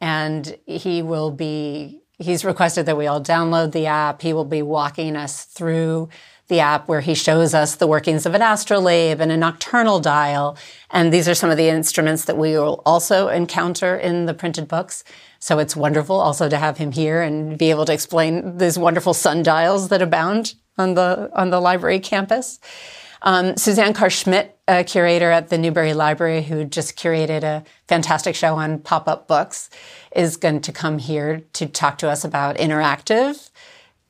and 0.00 0.56
he 0.66 1.02
will 1.02 1.30
be 1.30 2.00
he's 2.20 2.44
requested 2.44 2.86
that 2.86 2.96
we 2.96 3.06
all 3.06 3.22
download 3.22 3.72
the 3.72 3.86
app. 3.86 4.22
He 4.22 4.32
will 4.32 4.44
be 4.44 4.62
walking 4.62 5.16
us 5.16 5.44
through 5.44 6.08
the 6.48 6.60
app 6.60 6.88
where 6.88 7.00
he 7.00 7.14
shows 7.14 7.54
us 7.54 7.76
the 7.76 7.86
workings 7.86 8.26
of 8.26 8.34
an 8.34 8.42
astrolabe 8.42 9.20
and 9.20 9.32
a 9.32 9.36
nocturnal 9.36 10.00
dial. 10.00 10.58
And 10.90 11.12
these 11.12 11.28
are 11.28 11.34
some 11.34 11.48
of 11.48 11.56
the 11.56 11.68
instruments 11.68 12.24
that 12.26 12.36
we 12.36 12.50
will 12.52 12.82
also 12.84 13.28
encounter 13.28 13.96
in 13.96 14.26
the 14.26 14.34
printed 14.34 14.68
books. 14.68 15.02
So 15.38 15.58
it's 15.58 15.74
wonderful 15.74 16.20
also 16.20 16.48
to 16.48 16.56
have 16.58 16.76
him 16.76 16.92
here 16.92 17.22
and 17.22 17.56
be 17.56 17.70
able 17.70 17.86
to 17.86 17.92
explain 17.92 18.58
these 18.58 18.78
wonderful 18.78 19.14
sundials 19.14 19.88
that 19.88 20.02
abound 20.02 20.54
on 20.76 20.94
the, 20.94 21.30
on 21.34 21.50
the 21.50 21.60
library 21.60 22.00
campus. 22.00 22.58
Um, 23.22 23.56
Suzanne 23.56 23.92
Karr 23.92 24.10
Schmidt, 24.10 24.58
a 24.66 24.82
curator 24.82 25.30
at 25.30 25.50
the 25.50 25.58
Newberry 25.58 25.94
Library, 25.94 26.42
who 26.42 26.64
just 26.64 26.98
curated 26.98 27.42
a 27.42 27.64
fantastic 27.86 28.34
show 28.34 28.54
on 28.54 28.78
pop 28.78 29.08
up 29.08 29.28
books, 29.28 29.68
is 30.14 30.36
going 30.36 30.60
to 30.60 30.72
come 30.72 30.98
here 30.98 31.42
to 31.54 31.66
talk 31.66 31.98
to 31.98 32.08
us 32.08 32.24
about 32.24 32.56
interactive 32.56 33.50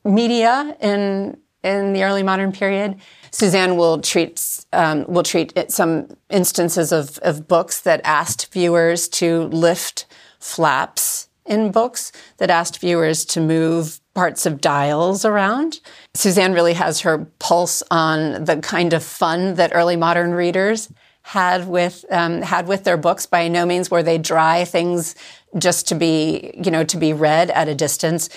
media 0.03 0.75
in 0.79 1.37
in 1.63 1.93
the 1.93 2.03
early 2.03 2.23
modern 2.23 2.51
period. 2.51 2.99
Suzanne 3.31 3.77
will 3.77 4.01
treat 4.01 4.65
um, 4.73 5.05
will 5.07 5.23
treat 5.23 5.53
some 5.71 6.07
instances 6.29 6.91
of, 6.91 7.17
of 7.19 7.47
books 7.47 7.81
that 7.81 8.01
asked 8.03 8.51
viewers 8.51 9.07
to 9.09 9.43
lift 9.43 10.05
flaps 10.39 11.29
in 11.45 11.71
books 11.71 12.11
that 12.37 12.49
asked 12.49 12.79
viewers 12.79 13.25
to 13.25 13.41
move 13.41 13.99
parts 14.13 14.45
of 14.45 14.61
dials 14.61 15.23
around. 15.23 15.79
Suzanne 16.13 16.53
really 16.53 16.73
has 16.73 17.01
her 17.01 17.25
pulse 17.39 17.81
on 17.91 18.45
the 18.45 18.57
kind 18.57 18.93
of 18.93 19.03
fun 19.03 19.55
that 19.55 19.71
early 19.73 19.95
modern 19.95 20.33
readers 20.33 20.91
had 21.21 21.67
with 21.67 22.05
um, 22.09 22.41
had 22.41 22.67
with 22.67 22.83
their 22.83 22.97
books. 22.97 23.25
By 23.25 23.47
no 23.47 23.65
means 23.65 23.91
were 23.91 24.03
they 24.03 24.17
dry 24.17 24.65
things 24.65 25.15
just 25.57 25.87
to 25.89 25.95
be 25.95 26.51
you 26.63 26.71
know 26.71 26.83
to 26.83 26.97
be 26.97 27.13
read 27.13 27.49
at 27.51 27.67
a 27.67 27.75
distance. 27.75 28.29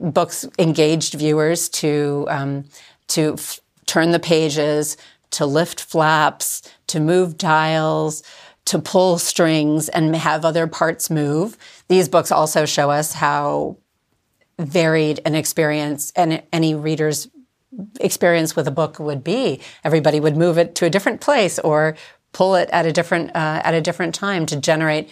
Books 0.00 0.46
engaged 0.58 1.14
viewers 1.14 1.68
to 1.70 2.26
um, 2.30 2.64
to 3.08 3.34
f- 3.34 3.60
turn 3.86 4.12
the 4.12 4.20
pages, 4.20 4.96
to 5.30 5.46
lift 5.46 5.80
flaps, 5.80 6.62
to 6.86 7.00
move 7.00 7.36
dials, 7.36 8.22
to 8.66 8.78
pull 8.78 9.18
strings 9.18 9.88
and 9.88 10.14
have 10.14 10.44
other 10.44 10.66
parts 10.66 11.10
move. 11.10 11.56
These 11.88 12.08
books 12.08 12.30
also 12.30 12.66
show 12.66 12.90
us 12.90 13.14
how 13.14 13.78
varied 14.58 15.20
an 15.24 15.34
experience 15.34 16.12
and 16.14 16.42
any 16.52 16.74
reader's 16.74 17.28
experience 18.00 18.54
with 18.54 18.68
a 18.68 18.70
book 18.70 18.98
would 18.98 19.24
be. 19.24 19.60
Everybody 19.84 20.20
would 20.20 20.36
move 20.36 20.58
it 20.58 20.74
to 20.76 20.86
a 20.86 20.90
different 20.90 21.20
place 21.20 21.58
or 21.58 21.96
pull 22.32 22.54
it 22.54 22.68
at 22.72 22.86
a 22.86 22.92
different 22.92 23.30
uh, 23.34 23.62
at 23.64 23.74
a 23.74 23.80
different 23.80 24.14
time 24.14 24.46
to 24.46 24.56
generate 24.56 25.10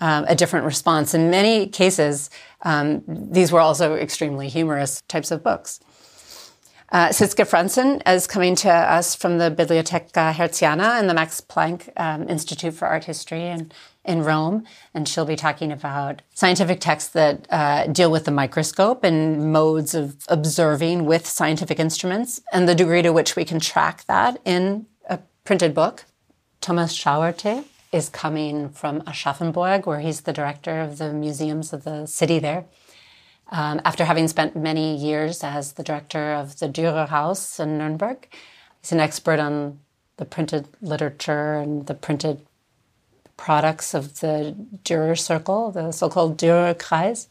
um, 0.00 0.24
a 0.28 0.34
different 0.34 0.64
response. 0.64 1.14
In 1.14 1.30
many 1.30 1.66
cases, 1.66 2.30
um, 2.62 3.02
these 3.06 3.52
were 3.52 3.60
also 3.60 3.94
extremely 3.94 4.48
humorous 4.48 5.02
types 5.08 5.30
of 5.30 5.42
books. 5.42 5.80
Uh, 6.92 7.08
Sietske 7.10 7.46
Fransen 7.46 8.02
is 8.04 8.26
coming 8.26 8.56
to 8.56 8.70
us 8.70 9.14
from 9.14 9.38
the 9.38 9.48
Bibliotheca 9.48 10.32
Hertziana 10.32 10.98
and 10.98 11.08
the 11.08 11.14
Max 11.14 11.40
Planck 11.40 11.88
um, 11.96 12.28
Institute 12.28 12.74
for 12.74 12.88
Art 12.88 13.04
History 13.04 13.46
in, 13.46 13.70
in 14.04 14.24
Rome. 14.24 14.64
And 14.92 15.06
she'll 15.06 15.24
be 15.24 15.36
talking 15.36 15.70
about 15.70 16.22
scientific 16.34 16.80
texts 16.80 17.12
that 17.12 17.46
uh, 17.50 17.86
deal 17.86 18.10
with 18.10 18.24
the 18.24 18.32
microscope 18.32 19.04
and 19.04 19.52
modes 19.52 19.94
of 19.94 20.16
observing 20.26 21.04
with 21.04 21.28
scientific 21.28 21.78
instruments 21.78 22.40
and 22.52 22.68
the 22.68 22.74
degree 22.74 23.02
to 23.02 23.12
which 23.12 23.36
we 23.36 23.44
can 23.44 23.60
track 23.60 24.04
that 24.06 24.40
in 24.44 24.86
a 25.08 25.20
printed 25.44 25.74
book. 25.74 26.06
Thomas 26.60 26.96
Schauerte 26.96 27.64
is 27.90 28.08
coming 28.08 28.68
from 28.68 29.00
Aschaffenburg, 29.02 29.86
where 29.86 30.00
he's 30.00 30.22
the 30.22 30.32
director 30.32 30.80
of 30.80 30.98
the 30.98 31.12
museums 31.12 31.72
of 31.72 31.84
the 31.84 32.06
city 32.06 32.38
there. 32.38 32.66
Um, 33.50 33.80
after 33.84 34.04
having 34.04 34.28
spent 34.28 34.54
many 34.54 34.96
years 34.96 35.42
as 35.42 35.72
the 35.72 35.82
director 35.82 36.34
of 36.34 36.58
the 36.58 36.68
Dürer 36.68 37.08
House 37.08 37.58
in 37.58 37.78
Nuremberg, 37.78 38.28
he's 38.80 38.92
an 38.92 39.00
expert 39.00 39.40
on 39.40 39.80
the 40.18 40.24
printed 40.24 40.68
literature 40.80 41.54
and 41.54 41.86
the 41.86 41.94
printed 41.94 42.46
products 43.36 43.94
of 43.94 44.20
the 44.20 44.54
Dürer 44.84 45.18
Circle, 45.18 45.72
the 45.72 45.92
so 45.92 46.08
called 46.08 46.38
Dürer 46.38 46.74
Kreis. 46.74 47.26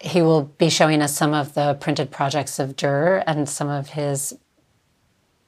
He 0.00 0.22
will 0.22 0.44
be 0.44 0.70
showing 0.70 1.02
us 1.02 1.14
some 1.14 1.34
of 1.34 1.54
the 1.54 1.74
printed 1.74 2.10
projects 2.10 2.58
of 2.58 2.74
Dürer 2.74 3.22
and 3.26 3.48
some 3.48 3.68
of 3.68 3.90
his 3.90 4.36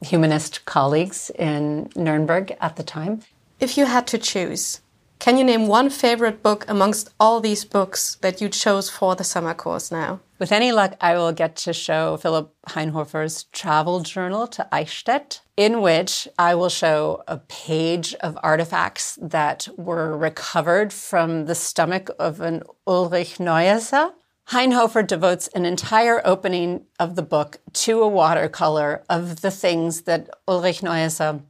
humanist 0.05 0.65
colleagues 0.65 1.31
in 1.39 1.91
Nuremberg 1.97 2.57
at 2.61 2.77
the 2.77 2.83
time. 2.83 3.21
If 3.59 3.77
you 3.77 3.87
had 3.87 4.07
to 4.09 4.19
choose, 4.19 4.81
can 5.19 5.39
you 5.39 5.45
name 5.45 5.69
one 5.69 5.89
favorite 5.89 6.43
book 6.43 6.65
amongst 6.69 7.09
all 7.19 7.41
these 7.41 7.65
books 7.65 8.17
that 8.21 8.41
you 8.41 8.49
chose 8.49 8.91
for 8.91 9.17
the 9.17 9.25
summer 9.25 9.55
course 9.55 9.91
now? 9.91 10.21
With 10.39 10.53
any 10.53 10.73
luck, 10.73 10.97
I 11.01 11.15
will 11.15 11.33
get 11.33 11.57
to 11.57 11.73
show 11.73 12.19
Philip 12.19 12.53
Hainhofer's 12.69 13.45
travel 13.45 14.01
journal 14.01 14.47
to 14.49 14.69
Eichstätt, 14.71 15.41
in 15.57 15.81
which 15.81 16.29
I 16.39 16.55
will 16.55 16.69
show 16.69 17.23
a 17.27 17.39
page 17.39 18.15
of 18.17 18.37
artifacts 18.43 19.19
that 19.23 19.69
were 19.79 20.19
recovered 20.19 20.93
from 20.93 21.47
the 21.47 21.55
stomach 21.55 22.11
of 22.19 22.41
an 22.41 22.63
Ulrich 22.87 23.39
Neuesser. 23.39 24.13
Hainhofer 24.51 25.07
devotes 25.07 25.49
an 25.49 25.65
entire 25.65 26.21
opening 26.25 26.85
of 26.99 27.17
the 27.17 27.23
book 27.23 27.61
to 27.73 28.03
a 28.03 28.09
watercolor 28.09 29.03
of 29.09 29.41
the 29.41 29.51
things 29.51 30.03
that 30.03 30.29
Ulrich 30.47 30.81
Neuesser 30.81 31.43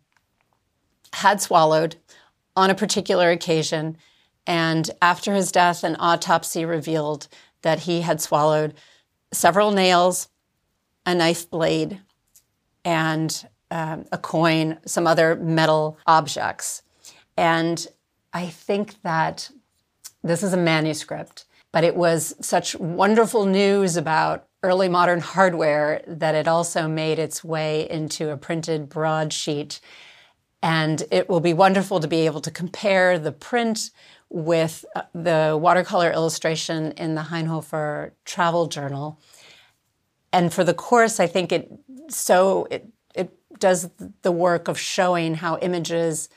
had 1.15 1.41
swallowed 1.41 1.97
on 2.57 2.71
a 2.71 2.75
particular 2.75 3.31
occasion. 3.31 3.97
And 4.47 4.91
after 5.03 5.35
his 5.35 5.51
death, 5.51 5.83
an 5.83 5.97
autopsy 5.99 6.65
revealed 6.65 7.29
that 7.63 7.81
he 7.81 8.03
had 8.03 8.21
swallowed 8.21 8.75
several 9.33 9.73
nails, 9.73 10.29
a 11.05 11.15
knife 11.15 11.51
blade, 11.51 12.01
and 12.85 13.49
um, 13.71 14.05
a 14.13 14.19
coin, 14.19 14.79
some 14.87 15.07
other 15.07 15.35
metal 15.35 15.99
objects. 16.07 16.83
And 17.37 17.87
I 18.33 18.47
think 18.47 19.03
that 19.03 19.51
this 20.23 20.43
is 20.43 20.53
a 20.53 20.59
manuscript, 20.59 21.47
but 21.75 21.83
it 21.83 21.97
was 21.97 22.37
such 22.41 22.77
wonderful 22.77 23.47
news 23.47 23.97
about 23.97 24.47
early 24.63 24.89
modern 24.89 25.19
hardware 25.19 26.05
that 26.07 26.37
it 26.37 26.47
also 26.47 26.87
made 26.87 27.19
its 27.19 27.43
way 27.43 27.91
into 27.91 28.31
a 28.31 28.37
printed 28.37 28.89
broadsheet 28.89 29.81
and 30.63 31.03
it 31.11 31.29
will 31.29 31.41
be 31.41 31.53
wonderful 31.53 31.99
to 31.99 32.07
be 32.07 32.27
able 32.27 32.41
to 32.41 32.51
compare 32.53 33.19
the 33.19 33.33
print 33.33 33.91
with 34.29 34.85
uh, 34.95 35.03
the 35.15 35.59
watercolor 35.61 36.13
illustration 36.13 36.93
in 36.93 37.17
the 37.17 37.23
Hainhofer 37.23 38.13
Travel 38.25 38.69
Journal. 38.69 39.21
And 40.33 40.55
for 40.55 40.63
the 40.63 40.75
course, 40.75 41.19
I 41.19 41.27
think 41.27 41.51
it 41.51 41.73
so 42.09 42.69
it 42.71 42.87
it 43.17 43.37
does 43.59 43.91
the 44.23 44.33
work 44.33 44.69
of 44.69 44.79
showing 44.79 45.35
how 45.35 45.59
images 45.59 46.29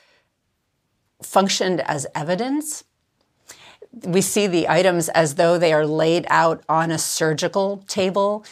functioned 1.22 1.80
as 1.80 2.08
evidence. 2.14 2.82
We 4.04 4.20
see 4.20 4.46
the 4.46 4.68
items 4.68 5.08
as 5.10 5.34
though 5.34 5.58
they 5.58 5.72
are 5.72 5.86
laid 5.86 6.26
out 6.28 6.62
on 6.68 6.90
a 6.90 6.98
surgical 6.98 7.84
table, 7.88 8.44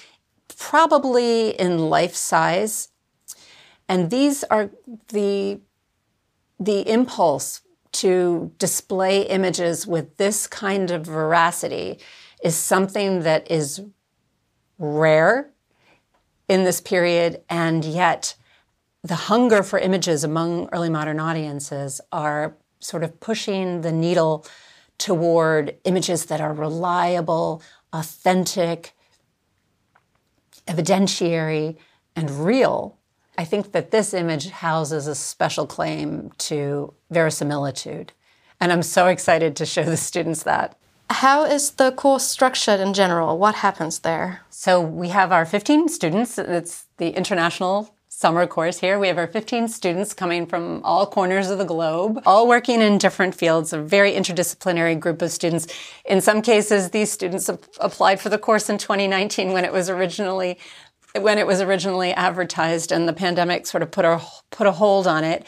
probably 0.58 1.50
in 1.50 1.90
life 1.90 2.14
size. 2.14 2.88
And 3.88 4.10
these 4.10 4.44
are 4.44 4.70
the 5.08 5.60
the 6.58 6.88
impulse 6.90 7.60
to 7.92 8.52
display 8.58 9.22
images 9.22 9.86
with 9.86 10.16
this 10.16 10.46
kind 10.46 10.90
of 10.90 11.04
veracity 11.04 11.98
is 12.42 12.56
something 12.56 13.20
that 13.22 13.50
is 13.50 13.82
rare 14.78 15.50
in 16.48 16.64
this 16.64 16.80
period, 16.80 17.42
and 17.48 17.84
yet 17.84 18.34
the 19.02 19.14
hunger 19.14 19.62
for 19.62 19.78
images 19.78 20.24
among 20.24 20.68
early 20.72 20.90
modern 20.90 21.20
audiences 21.20 22.00
are 22.12 22.56
sort 22.80 23.04
of 23.04 23.20
pushing 23.20 23.80
the 23.80 23.92
needle 23.92 24.44
toward 24.98 25.76
images 25.84 26.26
that 26.26 26.40
are 26.40 26.52
reliable, 26.52 27.62
authentic, 27.92 28.92
evidentiary, 30.66 31.76
and 32.14 32.44
real 32.44 32.98
I 33.38 33.44
think 33.44 33.72
that 33.72 33.90
this 33.90 34.14
image 34.14 34.48
houses 34.50 35.06
a 35.06 35.14
special 35.14 35.66
claim 35.66 36.30
to 36.38 36.94
verisimilitude. 37.10 38.12
And 38.60 38.72
I'm 38.72 38.82
so 38.82 39.06
excited 39.06 39.56
to 39.56 39.66
show 39.66 39.84
the 39.84 39.96
students 39.96 40.42
that. 40.44 40.78
How 41.10 41.44
is 41.44 41.72
the 41.72 41.92
course 41.92 42.26
structured 42.26 42.80
in 42.80 42.94
general? 42.94 43.38
What 43.38 43.56
happens 43.56 44.00
there? 44.00 44.40
So 44.50 44.80
we 44.80 45.10
have 45.10 45.30
our 45.30 45.44
15 45.44 45.88
students. 45.88 46.38
It's 46.38 46.86
the 46.96 47.10
international 47.10 47.94
summer 48.18 48.46
course 48.46 48.78
here. 48.78 48.98
We 48.98 49.08
have 49.08 49.18
our 49.18 49.26
15 49.26 49.68
students 49.68 50.14
coming 50.14 50.46
from 50.46 50.80
all 50.84 51.04
corners 51.04 51.50
of 51.50 51.58
the 51.58 51.66
globe, 51.66 52.22
all 52.24 52.48
working 52.48 52.80
in 52.80 52.96
different 52.96 53.34
fields, 53.34 53.74
a 53.74 53.78
very 53.78 54.12
interdisciplinary 54.12 54.98
group 54.98 55.20
of 55.20 55.30
students. 55.30 55.66
In 56.06 56.22
some 56.22 56.40
cases, 56.40 56.92
these 56.92 57.12
students 57.12 57.50
applied 57.78 58.18
for 58.18 58.30
the 58.30 58.38
course 58.38 58.70
in 58.70 58.78
2019 58.78 59.52
when 59.52 59.66
it 59.66 59.72
was 59.72 59.90
originally 59.90 60.58
when 61.20 61.36
it 61.36 61.46
was 61.46 61.60
originally 61.60 62.12
advertised 62.12 62.90
and 62.90 63.06
the 63.06 63.12
pandemic 63.12 63.66
sort 63.66 63.82
of 63.82 63.90
put 63.90 64.06
a 64.06 64.18
put 64.50 64.66
a 64.66 64.72
hold 64.72 65.06
on 65.06 65.22
it. 65.22 65.46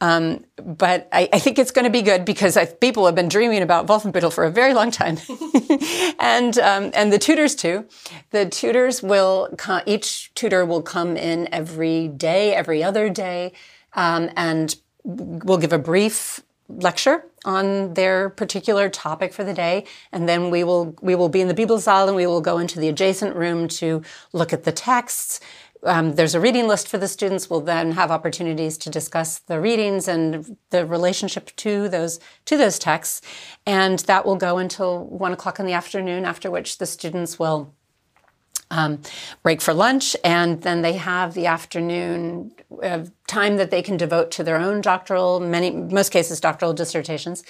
Um, 0.00 0.44
but 0.56 1.08
I, 1.12 1.28
I, 1.32 1.38
think 1.38 1.58
it's 1.58 1.70
going 1.70 1.84
to 1.84 1.90
be 1.90 2.02
good 2.02 2.24
because 2.24 2.56
I, 2.56 2.66
people 2.66 3.06
have 3.06 3.14
been 3.14 3.28
dreaming 3.28 3.62
about 3.62 3.86
Wolfenbüttel 3.86 4.32
for 4.32 4.44
a 4.44 4.50
very 4.50 4.74
long 4.74 4.90
time, 4.90 5.18
and 6.18 6.58
um, 6.58 6.90
and 6.94 7.12
the 7.12 7.18
tutors 7.18 7.54
too. 7.54 7.86
The 8.30 8.46
tutors 8.46 9.02
will 9.02 9.56
each 9.86 10.34
tutor 10.34 10.66
will 10.66 10.82
come 10.82 11.16
in 11.16 11.48
every 11.52 12.08
day, 12.08 12.54
every 12.54 12.82
other 12.82 13.08
day, 13.08 13.52
um, 13.94 14.30
and 14.36 14.74
will 15.04 15.58
give 15.58 15.72
a 15.72 15.78
brief 15.78 16.40
lecture 16.68 17.24
on 17.44 17.92
their 17.94 18.30
particular 18.30 18.88
topic 18.88 19.32
for 19.32 19.44
the 19.44 19.52
day. 19.52 19.84
And 20.12 20.28
then 20.28 20.50
we 20.50 20.64
will 20.64 20.96
we 21.02 21.14
will 21.14 21.28
be 21.28 21.40
in 21.40 21.48
the 21.48 21.54
bibelsaal 21.54 22.06
and 22.06 22.16
we 22.16 22.26
will 22.26 22.40
go 22.40 22.58
into 22.58 22.80
the 22.80 22.88
adjacent 22.88 23.36
room 23.36 23.68
to 23.68 24.02
look 24.32 24.52
at 24.52 24.64
the 24.64 24.72
texts 24.72 25.40
um, 25.84 26.14
there's 26.14 26.34
a 26.34 26.40
reading 26.40 26.66
list 26.66 26.88
for 26.88 26.98
the 26.98 27.08
students. 27.08 27.48
We'll 27.48 27.60
then 27.60 27.92
have 27.92 28.10
opportunities 28.10 28.78
to 28.78 28.90
discuss 28.90 29.38
the 29.40 29.60
readings 29.60 30.08
and 30.08 30.56
the 30.70 30.86
relationship 30.86 31.54
to 31.56 31.88
those 31.88 32.20
to 32.46 32.56
those 32.56 32.78
texts. 32.78 33.20
And 33.66 33.98
that 34.00 34.24
will 34.24 34.36
go 34.36 34.58
until 34.58 35.04
one 35.04 35.32
o'clock 35.32 35.58
in 35.58 35.66
the 35.66 35.72
afternoon 35.72 36.24
after 36.24 36.50
which 36.50 36.78
the 36.78 36.86
students 36.86 37.38
will 37.38 37.74
um, 38.70 39.00
break 39.42 39.60
for 39.60 39.74
lunch, 39.74 40.16
and 40.24 40.62
then 40.62 40.82
they 40.82 40.94
have 40.94 41.34
the 41.34 41.46
afternoon 41.46 42.52
uh, 42.82 43.04
time 43.26 43.56
that 43.56 43.70
they 43.70 43.82
can 43.82 43.96
devote 43.96 44.30
to 44.32 44.44
their 44.44 44.56
own 44.56 44.80
doctoral, 44.80 45.38
many 45.38 45.70
most 45.70 46.10
cases 46.10 46.40
doctoral 46.40 46.72
dissertations, 46.72 47.44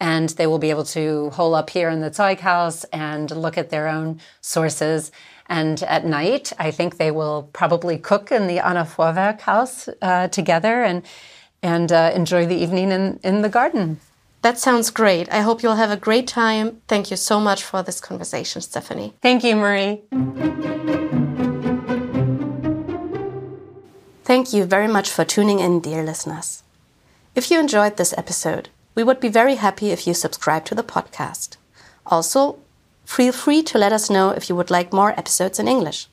and 0.00 0.30
they 0.30 0.46
will 0.46 0.58
be 0.58 0.70
able 0.70 0.84
to 0.84 1.30
hole 1.30 1.54
up 1.54 1.70
here 1.70 1.88
in 1.88 2.00
the 2.00 2.10
Zeughaus 2.10 2.84
and 2.92 3.30
look 3.30 3.56
at 3.56 3.70
their 3.70 3.88
own 3.88 4.20
sources. 4.40 5.10
And 5.48 5.82
at 5.84 6.04
night, 6.04 6.52
I 6.58 6.70
think 6.70 6.96
they 6.96 7.10
will 7.10 7.48
probably 7.52 7.98
cook 7.98 8.32
in 8.32 8.46
the 8.46 8.58
Anna 8.58 8.84
Vorwerk 8.84 9.40
house 9.40 9.88
uh, 10.02 10.28
together 10.28 10.82
and 10.82 11.02
and 11.62 11.90
uh, 11.90 12.12
enjoy 12.14 12.46
the 12.46 12.54
evening 12.54 12.92
in, 12.92 13.18
in 13.24 13.42
the 13.42 13.48
garden. 13.48 13.98
That 14.42 14.58
sounds 14.58 14.90
great. 14.90 15.28
I 15.32 15.40
hope 15.40 15.62
you'll 15.62 15.76
have 15.76 15.90
a 15.90 15.96
great 15.96 16.28
time. 16.28 16.80
Thank 16.86 17.10
you 17.10 17.16
so 17.16 17.40
much 17.40 17.64
for 17.64 17.82
this 17.82 18.00
conversation, 18.00 18.60
Stephanie. 18.60 19.14
Thank 19.22 19.42
you, 19.42 19.56
Marie. 19.56 20.02
Thank 24.22 24.52
you 24.52 24.64
very 24.64 24.88
much 24.88 25.08
for 25.10 25.24
tuning 25.24 25.60
in, 25.60 25.80
dear 25.80 26.02
listeners. 26.02 26.62
If 27.34 27.50
you 27.50 27.58
enjoyed 27.58 27.96
this 27.96 28.14
episode, 28.16 28.68
we 28.94 29.02
would 29.02 29.20
be 29.20 29.28
very 29.28 29.56
happy 29.56 29.90
if 29.90 30.06
you 30.06 30.14
subscribe 30.14 30.64
to 30.66 30.74
the 30.74 30.82
podcast. 30.82 31.56
Also, 32.06 32.58
feel 33.06 33.32
free 33.32 33.62
to 33.62 33.78
let 33.78 33.92
us 33.92 34.10
know 34.10 34.30
if 34.30 34.50
you 34.50 34.56
would 34.56 34.70
like 34.70 34.92
more 34.92 35.18
episodes 35.18 35.58
in 35.58 35.68
English. 35.68 36.08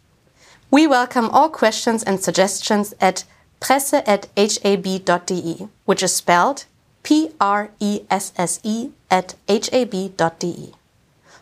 We 0.71 0.87
welcome 0.87 1.29
all 1.29 1.49
questions 1.49 2.03
and 2.03 2.21
suggestions 2.21 2.93
at 3.01 3.25
presse 3.59 3.93
at 3.93 4.29
hab.de, 4.37 5.67
which 5.85 6.01
is 6.01 6.15
spelled 6.15 6.65
P-R-E-S-S-E 7.03 8.89
at 9.11 9.35
hab.de. 9.49 10.73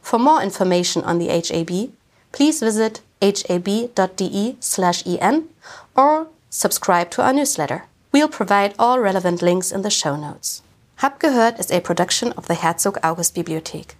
For 0.02 0.20
more 0.20 0.42
information 0.42 1.04
on 1.04 1.20
the 1.20 1.28
HAB, 1.28 1.92
please 2.32 2.60
visit 2.60 3.02
hab.de 3.22 4.58
slash 4.60 5.04
en 5.06 5.50
or 5.96 6.28
subscribe 6.50 7.12
to 7.12 7.22
our 7.22 7.34
newsletter. 7.34 7.86
We'll 8.12 8.28
provide 8.28 8.74
all 8.78 9.00
relevant 9.00 9.42
links 9.42 9.72
in 9.72 9.84
the 9.84 9.90
show 9.90 10.16
notes. 10.16 10.62
Hab 10.98 11.20
gehört 11.20 11.60
is 11.60 11.72
a 11.72 11.80
production 11.80 12.32
of 12.34 12.48
the 12.48 12.56
Herzog 12.56 12.98
August 13.04 13.36
Bibliothek. 13.36 13.96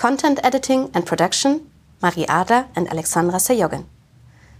Content 0.00 0.40
editing 0.42 0.90
and 0.94 1.04
production, 1.04 1.70
Marie 2.02 2.24
Adler 2.24 2.68
and 2.74 2.88
Alexandra 2.88 3.38
Sayogin. 3.38 3.84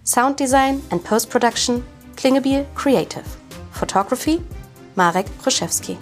Sound 0.04 0.36
design 0.36 0.82
and 0.90 1.02
post-production, 1.02 1.82
Klingebiel 2.14 2.66
Creative. 2.74 3.24
Photography, 3.70 4.42
Marek 4.96 5.24
Kruszewski. 5.40 5.96